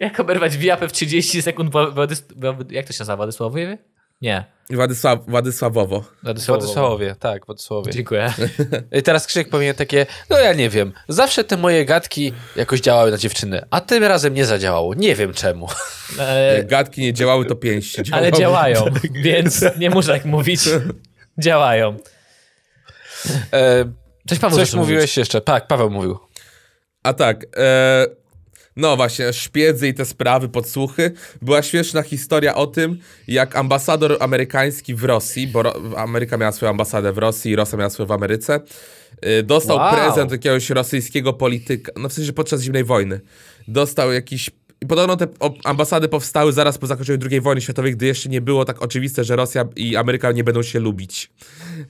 Jak 0.00 0.20
oberwać 0.20 0.58
wiapę 0.58 0.88
w 0.88 0.92
30 0.92 1.42
sekund, 1.42 1.72
Władys... 1.94 2.24
Jak 2.70 2.86
to 2.86 2.92
się 2.92 2.98
nazywa, 2.98 3.16
Władysławowie? 3.16 3.78
Nie. 4.20 4.44
Władysław, 4.70 5.18
Władysławowo. 5.28 6.04
Władysławowie. 6.22 6.64
Władysławowie, 6.66 7.14
tak, 7.20 7.46
Władysławowie. 7.46 7.92
Dziękuję. 7.92 8.32
I 8.98 9.02
teraz 9.02 9.26
Krzysiek 9.26 9.48
powinien 9.48 9.74
takie, 9.74 10.06
no 10.30 10.38
ja 10.38 10.52
nie 10.52 10.70
wiem, 10.70 10.92
zawsze 11.08 11.44
te 11.44 11.56
moje 11.56 11.84
gadki 11.84 12.32
jakoś 12.56 12.80
działały 12.80 13.10
na 13.10 13.16
dziewczyny, 13.16 13.62
a 13.70 13.80
tym 13.80 14.04
razem 14.04 14.34
nie 14.34 14.44
zadziałało, 14.44 14.94
nie 14.94 15.14
wiem 15.14 15.34
czemu. 15.34 15.68
E, 16.18 16.64
gadki 16.64 17.00
nie 17.00 17.12
działały, 17.12 17.44
to 17.46 17.54
pięści 17.56 18.02
ale 18.12 18.32
działały. 18.32 18.74
działają, 18.74 18.84
więc 19.24 19.64
nie 19.78 19.90
muszę 19.90 20.12
tak 20.12 20.24
mówić. 20.24 20.60
Działają. 21.38 21.96
E, 23.52 23.84
Coś 24.28 24.38
Paweł 24.38 24.58
coś 24.58 24.72
mówiłeś 24.74 25.02
mówić. 25.02 25.16
jeszcze, 25.16 25.40
tak, 25.40 25.66
Paweł 25.66 25.90
mówił. 25.90 26.18
A 27.02 27.12
tak, 27.12 27.44
e, 27.56 28.06
no 28.78 28.96
właśnie, 28.96 29.32
szpiedzy 29.32 29.88
i 29.88 29.94
te 29.94 30.04
sprawy, 30.04 30.48
podsłuchy. 30.48 31.12
Była 31.42 31.62
śmieszna 31.62 32.02
historia 32.02 32.54
o 32.54 32.66
tym, 32.66 32.98
jak 33.28 33.56
ambasador 33.56 34.16
amerykański 34.20 34.94
w 34.94 35.04
Rosji, 35.04 35.46
bo 35.46 35.74
Ameryka 35.96 36.36
miała 36.36 36.52
swoją 36.52 36.70
ambasadę 36.70 37.12
w 37.12 37.18
Rosji 37.18 37.50
i 37.52 37.56
Rosja 37.56 37.78
miała 37.78 37.90
swoją 37.90 38.06
w 38.06 38.12
Ameryce, 38.12 38.60
e, 39.22 39.42
dostał 39.42 39.76
Wow. 39.76 39.94
prezent 39.94 40.32
jakiegoś 40.32 40.70
rosyjskiego 40.70 41.32
polityka, 41.32 41.92
no 41.96 42.08
w 42.08 42.12
sensie 42.12 42.32
podczas 42.32 42.62
zimnej 42.62 42.84
wojny. 42.84 43.20
Dostał 43.68 44.12
jakiś... 44.12 44.50
I 44.80 44.86
podobno 44.86 45.16
te 45.16 45.26
ambasady 45.64 46.08
powstały 46.08 46.52
zaraz 46.52 46.78
po 46.78 46.86
zakończeniu 46.86 47.18
II 47.30 47.40
wojny 47.40 47.60
światowej, 47.60 47.92
gdy 47.96 48.06
jeszcze 48.06 48.28
nie 48.28 48.40
było 48.40 48.64
tak 48.64 48.82
oczywiste, 48.82 49.24
że 49.24 49.36
Rosja 49.36 49.64
i 49.76 49.96
Ameryka 49.96 50.32
nie 50.32 50.44
będą 50.44 50.62
się 50.62 50.80
lubić. 50.80 51.30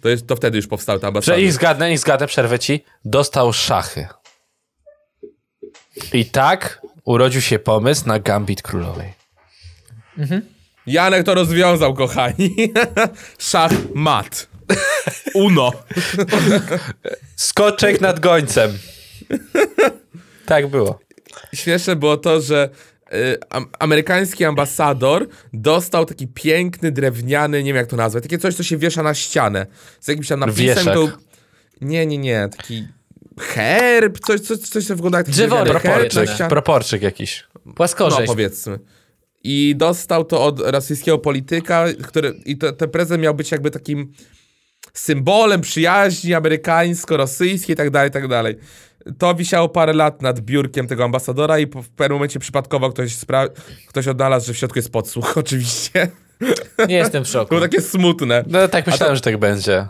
To, 0.00 0.08
jest, 0.08 0.26
to 0.26 0.36
wtedy 0.36 0.56
już 0.56 0.66
powstały 0.66 1.00
te 1.00 1.06
ambasady. 1.06 1.38
Że 1.40 1.44
ich 1.44 1.52
zgadnę, 1.52 1.92
ich 1.92 1.98
zgadnę, 1.98 2.26
przerwę 2.26 2.58
ci. 2.58 2.84
Dostał 3.04 3.52
szachy. 3.52 4.06
I 6.12 6.24
tak 6.24 6.82
urodził 7.04 7.40
się 7.40 7.58
pomysł 7.58 8.06
na 8.06 8.18
Gambit 8.18 8.62
Królowej. 8.62 9.12
Janek 10.86 11.26
to 11.26 11.34
rozwiązał, 11.34 11.94
kochani. 11.94 12.56
Szach 13.38 13.72
mat. 13.94 14.48
Uno. 15.34 15.72
Skoczek 17.36 18.00
nad 18.00 18.20
gońcem. 18.20 18.78
Tak 20.46 20.66
było. 20.66 21.00
Śmieszne 21.54 21.96
było 21.96 22.16
to, 22.16 22.40
że 22.40 22.68
y, 23.12 23.36
am, 23.50 23.66
amerykański 23.78 24.44
ambasador 24.44 25.28
dostał 25.52 26.04
taki 26.04 26.26
piękny, 26.26 26.92
drewniany, 26.92 27.62
nie 27.62 27.70
wiem 27.70 27.76
jak 27.76 27.86
to 27.86 27.96
nazwać, 27.96 28.22
takie 28.22 28.38
coś, 28.38 28.54
co 28.54 28.62
się 28.62 28.76
wiesza 28.76 29.02
na 29.02 29.14
ścianę. 29.14 29.66
Z 30.00 30.08
jakimś 30.08 30.28
tam 30.28 30.40
napisem. 30.40 30.64
Wieszak. 30.64 30.94
To... 30.94 31.08
Nie, 31.80 32.06
nie, 32.06 32.18
nie. 32.18 32.48
Taki 32.56 32.88
herb, 33.38 34.18
coś, 34.18 34.40
coś, 34.40 34.58
coś 34.58 34.86
co 34.86 34.94
wygląda 34.94 35.18
jak 35.18 35.26
taki 35.26 35.34
Drzewory, 35.36 35.70
Proporczyk, 35.70 36.30
proporczyk 36.48 37.02
jakiś. 37.02 37.44
No 37.66 37.72
Płaskorzeźb. 37.72 38.26
powiedzmy. 38.26 38.78
I 39.44 39.74
dostał 39.76 40.24
to 40.24 40.44
od 40.44 40.60
rosyjskiego 40.60 41.18
polityka, 41.18 41.84
który, 42.06 42.34
i 42.44 42.58
to, 42.58 42.72
ten 42.72 42.90
prezent 42.90 43.22
miał 43.22 43.34
być 43.34 43.50
jakby 43.50 43.70
takim 43.70 44.12
symbolem 44.94 45.60
przyjaźni 45.60 46.34
amerykańsko-rosyjskiej 46.34 47.72
i 47.72 47.76
tak 47.76 47.90
dalej, 47.90 48.08
i 48.08 48.12
tak 48.12 48.28
dalej. 48.28 48.56
To 49.18 49.34
wisiało 49.34 49.68
parę 49.68 49.92
lat 49.92 50.22
nad 50.22 50.40
biurkiem 50.40 50.86
tego 50.86 51.04
ambasadora 51.04 51.58
i 51.58 51.66
po- 51.66 51.82
w 51.82 51.88
pewnym 51.88 52.16
momencie 52.16 52.38
przypadkowo 52.40 52.90
ktoś, 52.90 53.10
spra- 53.16 53.48
ktoś 53.88 54.08
odnalazł, 54.08 54.46
że 54.46 54.52
w 54.52 54.56
środku 54.56 54.78
jest 54.78 54.92
podsłuch, 54.92 55.36
oczywiście. 55.38 56.10
Nie 56.88 56.94
jestem 56.96 57.24
w 57.24 57.28
szoku. 57.28 57.48
Było 57.48 57.60
takie 57.60 57.80
smutne. 57.82 58.44
No 58.46 58.68
tak 58.68 58.86
myślałem, 58.86 59.14
że 59.16 59.20
tak 59.22 59.36
będzie. 59.36 59.86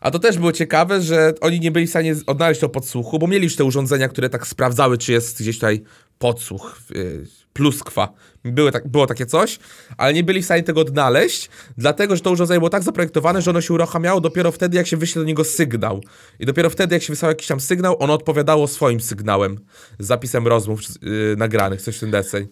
A 0.00 0.10
to 0.10 0.18
też 0.18 0.38
było 0.38 0.52
ciekawe, 0.52 1.02
że 1.02 1.32
oni 1.40 1.60
nie 1.60 1.70
byli 1.70 1.86
w 1.86 1.90
stanie 1.90 2.14
odnaleźć 2.26 2.60
tego 2.60 2.70
podsłuchu, 2.70 3.18
bo 3.18 3.26
mieli 3.26 3.44
już 3.44 3.56
te 3.56 3.64
urządzenia, 3.64 4.08
które 4.08 4.28
tak 4.28 4.46
sprawdzały, 4.46 4.98
czy 4.98 5.12
jest 5.12 5.42
gdzieś 5.42 5.56
tutaj 5.56 5.82
podsłuch, 6.18 6.78
yy, 6.94 7.26
pluskwa. 7.52 8.12
Były 8.44 8.72
tak, 8.72 8.88
było 8.88 9.06
takie 9.06 9.26
coś, 9.26 9.58
ale 9.96 10.14
nie 10.14 10.24
byli 10.24 10.42
w 10.42 10.44
stanie 10.44 10.62
tego 10.62 10.80
odnaleźć, 10.80 11.50
dlatego, 11.78 12.16
że 12.16 12.22
to 12.22 12.30
urządzenie 12.30 12.58
było 12.58 12.70
tak 12.70 12.82
zaprojektowane, 12.82 13.42
że 13.42 13.50
ono 13.50 13.60
się 13.60 13.74
uruchamiało 13.74 14.20
dopiero 14.20 14.52
wtedy, 14.52 14.76
jak 14.76 14.86
się 14.86 14.96
wyśle 14.96 15.22
do 15.22 15.26
niego 15.28 15.44
sygnał. 15.44 16.00
I 16.40 16.46
dopiero 16.46 16.70
wtedy, 16.70 16.94
jak 16.94 17.02
się 17.02 17.12
wysłał 17.12 17.30
jakiś 17.30 17.46
tam 17.46 17.60
sygnał, 17.60 18.02
ono 18.02 18.12
odpowiadało 18.12 18.66
swoim 18.68 19.00
sygnałem, 19.00 19.58
z 19.98 20.06
zapisem 20.06 20.46
rozmów 20.46 20.80
yy, 21.02 21.34
nagranych, 21.38 21.82
coś 21.82 21.96
w 21.96 22.00
ten 22.00 22.10
deseń. 22.10 22.46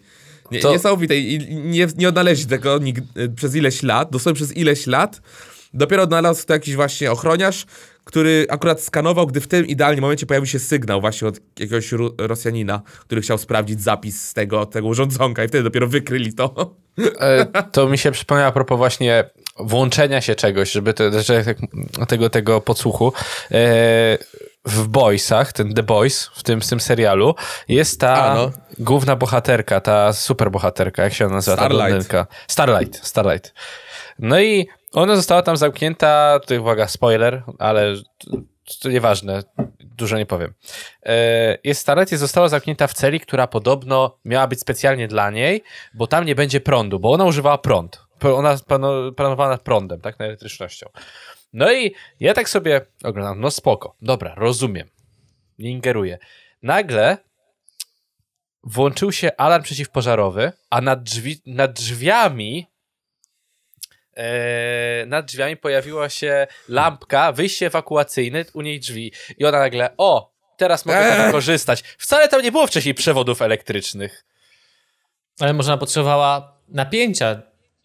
Nie, 0.51 0.61
To- 0.61 0.73
Niesamowite. 0.73 1.17
I 1.17 1.55
nie, 1.55 1.89
nie 1.97 2.09
odnaleźli 2.09 2.47
tego 2.47 2.81
y, 3.19 3.29
przez 3.37 3.55
ileś 3.55 3.83
lat, 3.83 4.11
dosłownie 4.11 4.37
przez 4.37 4.57
ileś 4.57 4.87
lat. 4.87 5.21
Dopiero 5.75 6.03
odnalazł 6.03 6.47
to 6.47 6.53
jakiś 6.53 6.77
właśnie 6.77 7.13
ochroniarz, 7.13 7.67
który 8.05 8.47
akurat 8.51 8.81
skanował, 8.81 9.27
gdy 9.27 9.41
w 9.41 9.49
tym 9.49 9.67
idealnym 9.67 10.03
momencie 10.03 10.27
pojawił 10.27 10.47
się 10.47 10.59
sygnał 10.59 11.01
właśnie 11.01 11.29
od 11.29 11.37
jakiegoś 11.59 11.91
Rosjanina, 12.19 12.83
który 13.01 13.21
chciał 13.21 13.39
sprawdzić 13.39 13.83
zapis 13.83 14.29
z 14.29 14.35
tego, 14.35 14.67
tego 14.67 14.89
urządzonka 14.89 15.45
i 15.45 15.49
wtedy 15.49 15.65
dopiero 15.65 15.87
wykryli 15.87 16.35
to. 16.35 16.75
E, 17.21 17.47
to 17.73 17.89
mi 17.89 17.99
się 17.99 18.11
przypomniało 18.11 18.49
a 18.49 18.53
propos 18.53 18.79
właśnie 18.79 19.31
włączenia 19.59 20.21
się 20.21 20.35
czegoś, 20.35 20.73
żeby 20.73 20.95
te, 20.95 21.11
tak- 21.11 21.59
tego, 22.09 22.31
tego 22.31 22.61
podsłuchu. 22.61 23.13
E, 23.51 24.19
w 24.65 24.89
Boysach, 24.89 25.53
ten 25.53 25.75
The 25.75 25.83
Boys, 25.83 26.31
w 26.35 26.43
tym, 26.43 26.61
w 26.61 26.69
tym 26.69 26.81
serialu, 26.81 27.35
jest 27.69 28.01
ta 28.01 28.15
A, 28.15 28.35
no. 28.35 28.51
główna 28.79 29.17
bohaterka, 29.17 29.81
ta 29.81 30.13
super 30.13 30.51
bohaterka, 30.51 31.03
jak 31.03 31.13
się 31.13 31.27
ona 31.27 31.35
nazywa? 31.35 31.57
Starlight. 31.57 32.09
Starlight, 32.49 33.07
Starlight. 33.07 33.55
No 34.19 34.41
i 34.41 34.69
ona 35.03 35.17
została 35.17 35.43
tam 35.43 35.57
zamknięta, 35.57 36.39
tutaj 36.41 36.59
uwaga, 36.59 36.89
spoiler, 36.89 37.43
ale 37.59 37.95
to, 38.83 38.89
nieważne, 38.89 39.43
dużo 39.81 40.19
nie 40.19 40.27
powiem. 40.27 40.55
E, 41.03 41.59
Jest 41.65 41.81
Starlight 41.81 42.13
i 42.13 42.17
została 42.17 42.49
zamknięta 42.49 42.87
w 42.87 42.95
celi, 42.95 43.21
która 43.21 43.47
podobno 43.47 44.19
miała 44.25 44.47
być 44.47 44.61
specjalnie 44.61 45.09
dla 45.09 45.31
niej, 45.31 45.63
bo 45.95 46.07
tam 46.07 46.25
nie 46.25 46.35
będzie 46.35 46.61
prądu, 46.61 47.01
bo 47.01 47.13
ona 47.13 47.25
używała 47.25 47.59
prąd. 47.59 48.01
Ona 48.35 48.55
pano- 48.57 49.13
planowała 49.13 49.49
nad 49.49 49.63
prądem, 49.63 50.01
tak, 50.01 50.19
nad 50.19 50.27
elektrycznością. 50.27 50.87
No 51.53 51.73
i 51.73 51.95
ja 52.21 52.35
tak 52.35 52.49
sobie 52.49 52.81
oglądam, 53.05 53.41
no 53.41 53.51
spoko, 53.51 53.97
dobra, 54.03 54.35
rozumiem. 54.37 54.89
Nie 55.59 55.71
ingeruję. 55.71 56.19
Nagle 56.63 57.19
włączył 58.63 59.13
się 59.13 59.31
alarm 59.37 59.63
przeciwpożarowy, 59.65 60.53
a 60.71 60.81
nad, 60.81 61.03
drzwi, 61.03 61.41
nad 61.47 61.73
drzwiami 61.73 62.67
nad 65.07 65.27
drzwiami 65.27 65.57
pojawiła 65.57 66.09
się 66.09 66.47
lampka, 66.69 67.33
wyjście 67.33 67.67
ewakuacyjne, 67.67 68.45
u 68.53 68.63
niej 68.63 68.81
drzwi. 68.81 69.13
I 69.39 69.45
ona 69.45 69.59
nagle, 69.59 69.91
o, 69.97 70.33
teraz 70.57 70.87
mogę 70.87 70.99
tam 71.09 71.21
Eee. 71.27 71.33
korzystać. 71.33 71.83
Wcale 71.99 72.29
tam 72.29 72.43
nie 72.43 72.53
było 72.53 72.67
wcześniej 72.67 72.95
przewodów 72.95 73.43
elektrycznych. 73.43 74.25
Ale 75.41 75.53
może 75.53 75.73
ona 75.73 75.79
potrzebowała 75.81 76.59
napięcia 76.69 77.43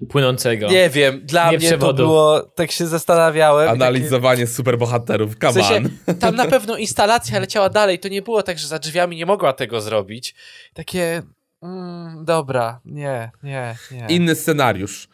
płynącego. 0.10 0.68
Nie 0.68 0.90
wiem, 0.90 1.22
dla 1.26 1.52
Nie 1.52 1.58
mnie 1.58 1.70
to 1.70 1.78
przewodów. 1.78 2.08
było, 2.08 2.42
tak 2.42 2.72
się 2.72 2.88
zastanawiałem. 2.88 3.68
i 3.68 3.72
takie- 3.72 3.84
Analizowanie 3.86 4.48
superbohaterów, 4.48 5.36
come 5.42 5.52
W 5.52 5.56
sensie, 5.56 5.90
on. 6.08 6.16
tam 6.16 6.36
na 6.36 6.46
pewno 6.56 6.78
instalacja 6.78 7.40
leciała 7.40 7.70
dalej, 7.70 8.00
to 8.00 8.08
nie 8.08 8.22
było 8.22 8.44
tak, 8.44 8.60
że 8.60 8.68
za 8.68 8.80
drzwiami 8.80 9.16
nie 9.18 9.26
mogła 9.26 9.54
tego 9.54 9.82
zrobić. 9.82 10.36
Takie, 10.74 11.22
mm, 11.64 12.26
dobra, 12.26 12.82
nie, 12.86 13.32
nie, 13.44 13.76
nie. 13.92 14.06
Inny 14.10 14.36
scenariusz. 14.36 15.10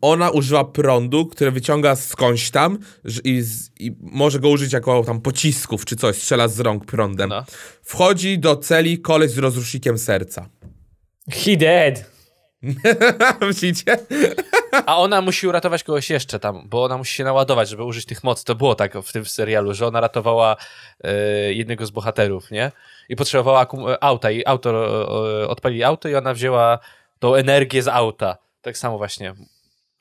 Ona 0.00 0.30
używa 0.30 0.64
prądu, 0.64 1.26
który 1.26 1.50
wyciąga 1.50 1.96
skądś 1.96 2.50
tam 2.50 2.78
i, 3.24 3.42
i 3.80 3.96
może 4.00 4.40
go 4.40 4.48
użyć 4.48 4.72
jako 4.72 5.04
tam 5.04 5.20
pocisków 5.20 5.84
czy 5.84 5.96
coś, 5.96 6.16
strzela 6.16 6.48
z 6.48 6.60
rąk 6.60 6.84
prądem. 6.84 7.28
No. 7.28 7.44
Wchodzi 7.82 8.38
do 8.38 8.56
celi 8.56 9.00
koleś 9.00 9.30
z 9.30 9.38
rozrusznikiem 9.38 9.98
serca. 9.98 10.48
He 11.30 11.56
dead. 11.56 12.16
Myślicie? 13.40 13.98
A 14.86 14.98
ona 14.98 15.20
musi 15.20 15.48
uratować 15.48 15.84
kogoś 15.84 16.10
jeszcze 16.10 16.38
tam, 16.38 16.68
bo 16.68 16.84
ona 16.84 16.98
musi 16.98 17.14
się 17.14 17.24
naładować, 17.24 17.68
żeby 17.68 17.84
użyć 17.84 18.06
tych 18.06 18.24
mocy. 18.24 18.44
To 18.44 18.54
było 18.54 18.74
tak 18.74 18.98
w 18.98 19.12
tym 19.12 19.24
serialu, 19.24 19.74
że 19.74 19.86
ona 19.86 20.00
ratowała 20.00 20.56
e, 21.04 21.12
jednego 21.52 21.86
z 21.86 21.90
bohaterów, 21.90 22.50
nie? 22.50 22.72
I 23.08 23.16
potrzebowała 23.16 23.62
e, 23.62 24.04
auta 24.04 24.30
i 24.30 24.42
auto, 24.46 24.70
e, 25.42 25.48
odpalili 25.48 25.84
auto 25.84 26.08
i 26.08 26.14
ona 26.14 26.34
wzięła 26.34 26.78
tą 27.18 27.34
energię 27.34 27.82
z 27.82 27.88
auta. 27.88 28.36
Tak 28.62 28.78
samo 28.78 28.98
właśnie. 28.98 29.34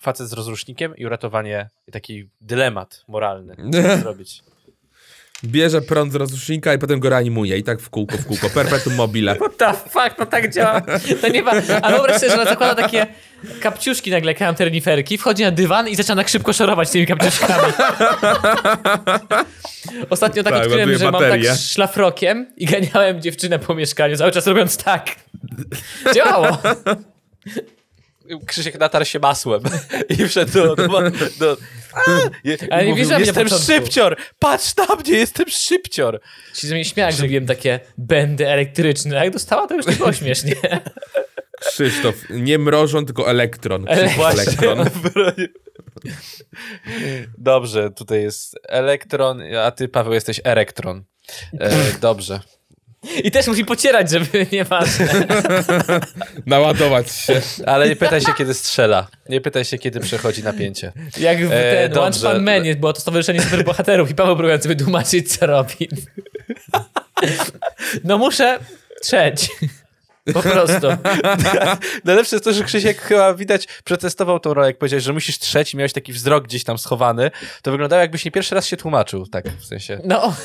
Facet 0.05 0.27
z 0.29 0.33
rozrusznikiem 0.33 0.97
i 0.97 1.05
uratowanie, 1.05 1.69
taki 1.91 2.29
dylemat 2.41 3.03
moralny. 3.07 3.55
Co 3.74 3.97
zrobić? 4.03 4.43
Bierze 5.43 5.81
prąd 5.81 6.12
z 6.12 6.15
rozrusznika 6.15 6.74
i 6.74 6.77
potem 6.79 7.00
go 7.00 7.09
reanimuje. 7.09 7.57
I 7.57 7.63
tak 7.63 7.79
w 7.81 7.89
kółko, 7.89 8.17
w 8.17 8.25
kółko. 8.25 8.50
Perpetuum 8.50 8.95
mobile. 8.95 9.35
What 9.35 9.57
the 9.57 9.74
fuck, 9.74 10.15
no 10.19 10.25
tak 10.25 10.53
działa. 10.53 10.81
To 11.21 11.27
nie 11.27 11.43
ma... 11.43 11.51
A 11.81 11.91
wyobraź 11.91 12.15
sobie, 12.17 12.31
że 12.31 12.41
ona 12.41 12.50
zakłada 12.50 12.81
takie 12.83 13.07
kapciuszki 13.62 14.12
nagle, 14.12 14.33
kanterniferki, 14.33 15.17
wchodzi 15.17 15.43
na 15.43 15.51
dywan 15.51 15.88
i 15.88 15.95
zaczyna 15.95 16.15
tak 16.15 16.29
szybko 16.29 16.53
szorować 16.53 16.89
tymi 16.89 17.07
kapciuszkami. 17.07 17.74
Ostatnio 20.09 20.43
tak, 20.43 20.53
Tak, 20.53 20.63
odkryłem, 20.63 20.97
że 20.97 21.03
mam 21.05 21.13
baterię. 21.13 21.50
tak 21.50 21.59
szlafrokiem 21.59 22.53
i 22.57 22.65
ganiałem 22.65 23.21
dziewczynę 23.21 23.59
po 23.59 23.75
mieszkaniu, 23.75 24.17
cały 24.17 24.31
czas 24.31 24.47
robiąc 24.47 24.77
tak. 24.77 25.15
Działało. 26.15 26.57
Krzysiek 28.48 28.79
natarł 28.79 29.05
się 29.05 29.20
masłem 29.20 29.62
i 30.20 30.27
wszedł 30.27 30.53
do... 30.53 30.75
do, 30.75 30.88
do 31.39 31.58
a, 31.94 32.12
je, 32.44 32.58
Ale 32.72 32.84
nie 32.86 32.89
mówił, 32.89 33.20
Jestem 33.20 33.50
szybcior! 33.50 34.17
Patrz 34.39 34.75
na 34.75 34.96
mnie, 34.96 35.13
jestem 35.13 35.46
szybcior! 35.50 36.22
Się 36.53 36.67
ze 36.67 36.75
mnie 36.75 36.86
śmiała, 36.86 37.10
jak 37.10 37.15
zrobiłem 37.20 37.46
takie 37.46 37.79
będy 37.98 38.50
elektryczne. 38.50 39.20
A 39.20 39.24
jak 39.24 39.33
dostała, 39.33 39.68
to 39.68 39.75
już 39.75 39.85
nie 39.85 39.96
było 39.96 40.14
śmiesznie. 40.14 40.55
Krzysztof, 41.70 42.16
nie 42.29 42.59
mrożon, 42.59 43.05
tylko 43.05 43.29
elektron. 43.29 43.85
Ele- 43.85 44.07
Krzysztof 44.07 44.33
elektron. 44.33 44.90
Dobrze, 47.38 47.92
tutaj 47.92 48.22
jest 48.22 48.59
elektron, 48.64 49.42
a 49.66 49.72
ty, 49.72 49.88
Paweł, 49.88 50.14
jesteś 50.14 50.42
erektron. 50.44 51.03
E, 51.59 52.00
dobrze. 52.01 52.40
I 53.24 53.31
też 53.31 53.48
musi 53.48 53.65
pocierać, 53.65 54.09
żeby 54.09 54.46
nie 54.51 54.63
ważne. 54.63 55.07
Naładować 56.46 57.11
się. 57.11 57.41
Ale 57.65 57.89
nie 57.89 57.96
pytaj 57.96 58.22
się, 58.22 58.33
kiedy 58.37 58.53
strzela. 58.53 59.07
Nie 59.29 59.41
pytaj 59.41 59.65
się, 59.65 59.77
kiedy 59.77 60.00
przechodzi 60.00 60.44
napięcie. 60.44 60.91
Jak 61.18 61.48
w 61.48 61.51
E, 61.51 61.89
ten 61.89 61.98
One. 61.98 62.20
Pan 62.24 62.44
Man 62.44 62.65
jest, 62.65 62.79
było 62.79 62.94
to 62.94 63.01
stowarzyszenie 63.01 63.41
superbohaterów 63.41 64.11
i 64.11 64.15
Paweł 64.15 64.35
próbując 64.35 64.63
sobie 64.63 64.75
tłumaczyć, 64.75 65.33
co 65.33 65.46
robi. 65.46 65.89
No 68.03 68.18
muszę 68.18 68.59
trzeć. 69.01 69.50
Po 70.33 70.41
prostu. 70.41 70.87
Najlepsze 72.05 72.35
jest 72.35 72.44
to, 72.44 72.53
że 72.53 72.63
Krzysiek 72.63 73.01
chyba 73.01 73.33
widać 73.33 73.68
przetestował 73.83 74.39
tą 74.39 74.53
rolę, 74.53 74.68
jak 74.68 74.77
powiedziałeś, 74.77 75.03
że 75.03 75.13
musisz 75.13 75.39
trzeć 75.39 75.74
i 75.74 75.77
miałeś 75.77 75.94
taki 75.94 76.13
wzrok 76.13 76.44
gdzieś 76.44 76.63
tam 76.63 76.77
schowany. 76.77 77.31
To 77.61 77.72
wyglądało 77.72 78.01
jakbyś 78.01 78.25
nie 78.25 78.31
pierwszy 78.31 78.55
raz 78.55 78.68
się 78.68 78.77
tłumaczył, 78.77 79.27
tak 79.27 79.46
w 79.59 79.65
sensie. 79.65 80.00
No. 80.03 80.35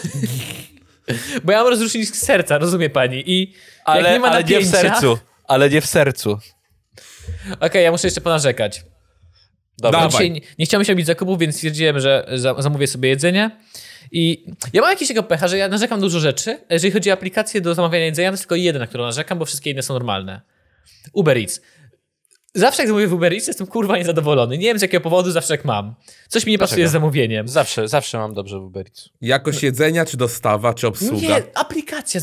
Bo 1.44 1.52
ja 1.52 1.58
mam 1.58 1.68
rozrusznik 1.68 2.16
serca, 2.16 2.58
rozumie 2.58 2.90
pani. 2.90 3.22
I 3.26 3.54
Ale, 3.84 4.02
jak 4.02 4.12
nie 4.12 4.20
ma 4.20 4.28
ale 4.28 4.44
nie 4.44 4.46
w 4.46 4.50
napięcia... 4.50 4.76
sercu. 4.76 5.18
Ale 5.48 5.70
nie 5.70 5.80
w 5.80 5.86
sercu. 5.86 6.38
Okej, 7.60 7.84
ja 7.84 7.90
muszę 7.90 8.06
jeszcze 8.06 8.20
ponarzekać. 8.20 8.84
Dobra. 9.78 10.08
Dzisiaj 10.08 10.30
nie, 10.30 10.40
nie 10.58 10.66
chciałem 10.66 10.84
się 10.84 10.92
robić 10.92 11.06
zakupów, 11.06 11.38
więc 11.38 11.54
stwierdziłem, 11.54 12.00
że 12.00 12.26
za, 12.34 12.62
zamówię 12.62 12.86
sobie 12.86 13.08
jedzenie. 13.08 13.50
I 14.12 14.46
ja 14.72 14.80
mam 14.80 14.90
jakiegoś 14.90 15.08
takiego 15.08 15.22
pecha, 15.22 15.48
że 15.48 15.58
ja 15.58 15.68
narzekam 15.68 15.98
na 15.98 16.02
dużo 16.02 16.20
rzeczy. 16.20 16.58
Jeżeli 16.70 16.92
chodzi 16.92 17.10
o 17.10 17.12
aplikację 17.12 17.60
do 17.60 17.74
zamawiania 17.74 18.04
jedzenia, 18.04 18.28
to 18.28 18.32
jest 18.32 18.42
tylko 18.42 18.54
jedna, 18.54 18.78
na 18.78 18.86
którą 18.86 19.04
narzekam, 19.04 19.38
bo 19.38 19.44
wszystkie 19.44 19.70
inne 19.70 19.82
są 19.82 19.94
normalne. 19.94 20.40
Uber 21.12 21.38
Eats. 21.38 21.60
Zawsze 22.54 22.82
jak 22.82 22.88
zamówię 22.88 23.06
w 23.06 23.12
Uber 23.12 23.32
Eats, 23.32 23.46
jestem 23.46 23.66
kurwa 23.66 23.98
niezadowolony. 23.98 24.58
Nie 24.58 24.66
wiem 24.66 24.78
z 24.78 24.82
jakiego 24.82 25.00
powodu, 25.00 25.30
zawsze 25.30 25.54
jak 25.54 25.64
mam. 25.64 25.94
Coś 26.28 26.46
mi 26.46 26.52
nie 26.52 26.58
pasuje 26.58 26.88
z 26.88 26.92
zamówieniem. 26.92 27.48
Zawsze, 27.48 27.88
zawsze 27.88 28.18
mam 28.18 28.34
dobrze 28.34 28.58
w 28.58 28.62
Uber 28.62 28.86
Eats. 28.86 29.08
Jakość 29.20 29.62
jedzenia, 29.62 30.04
czy 30.04 30.16
dostawa, 30.16 30.74
czy 30.74 30.86
obsługa? 30.86 31.20
Nie, 31.20 31.42
aplikacja. 31.54 32.20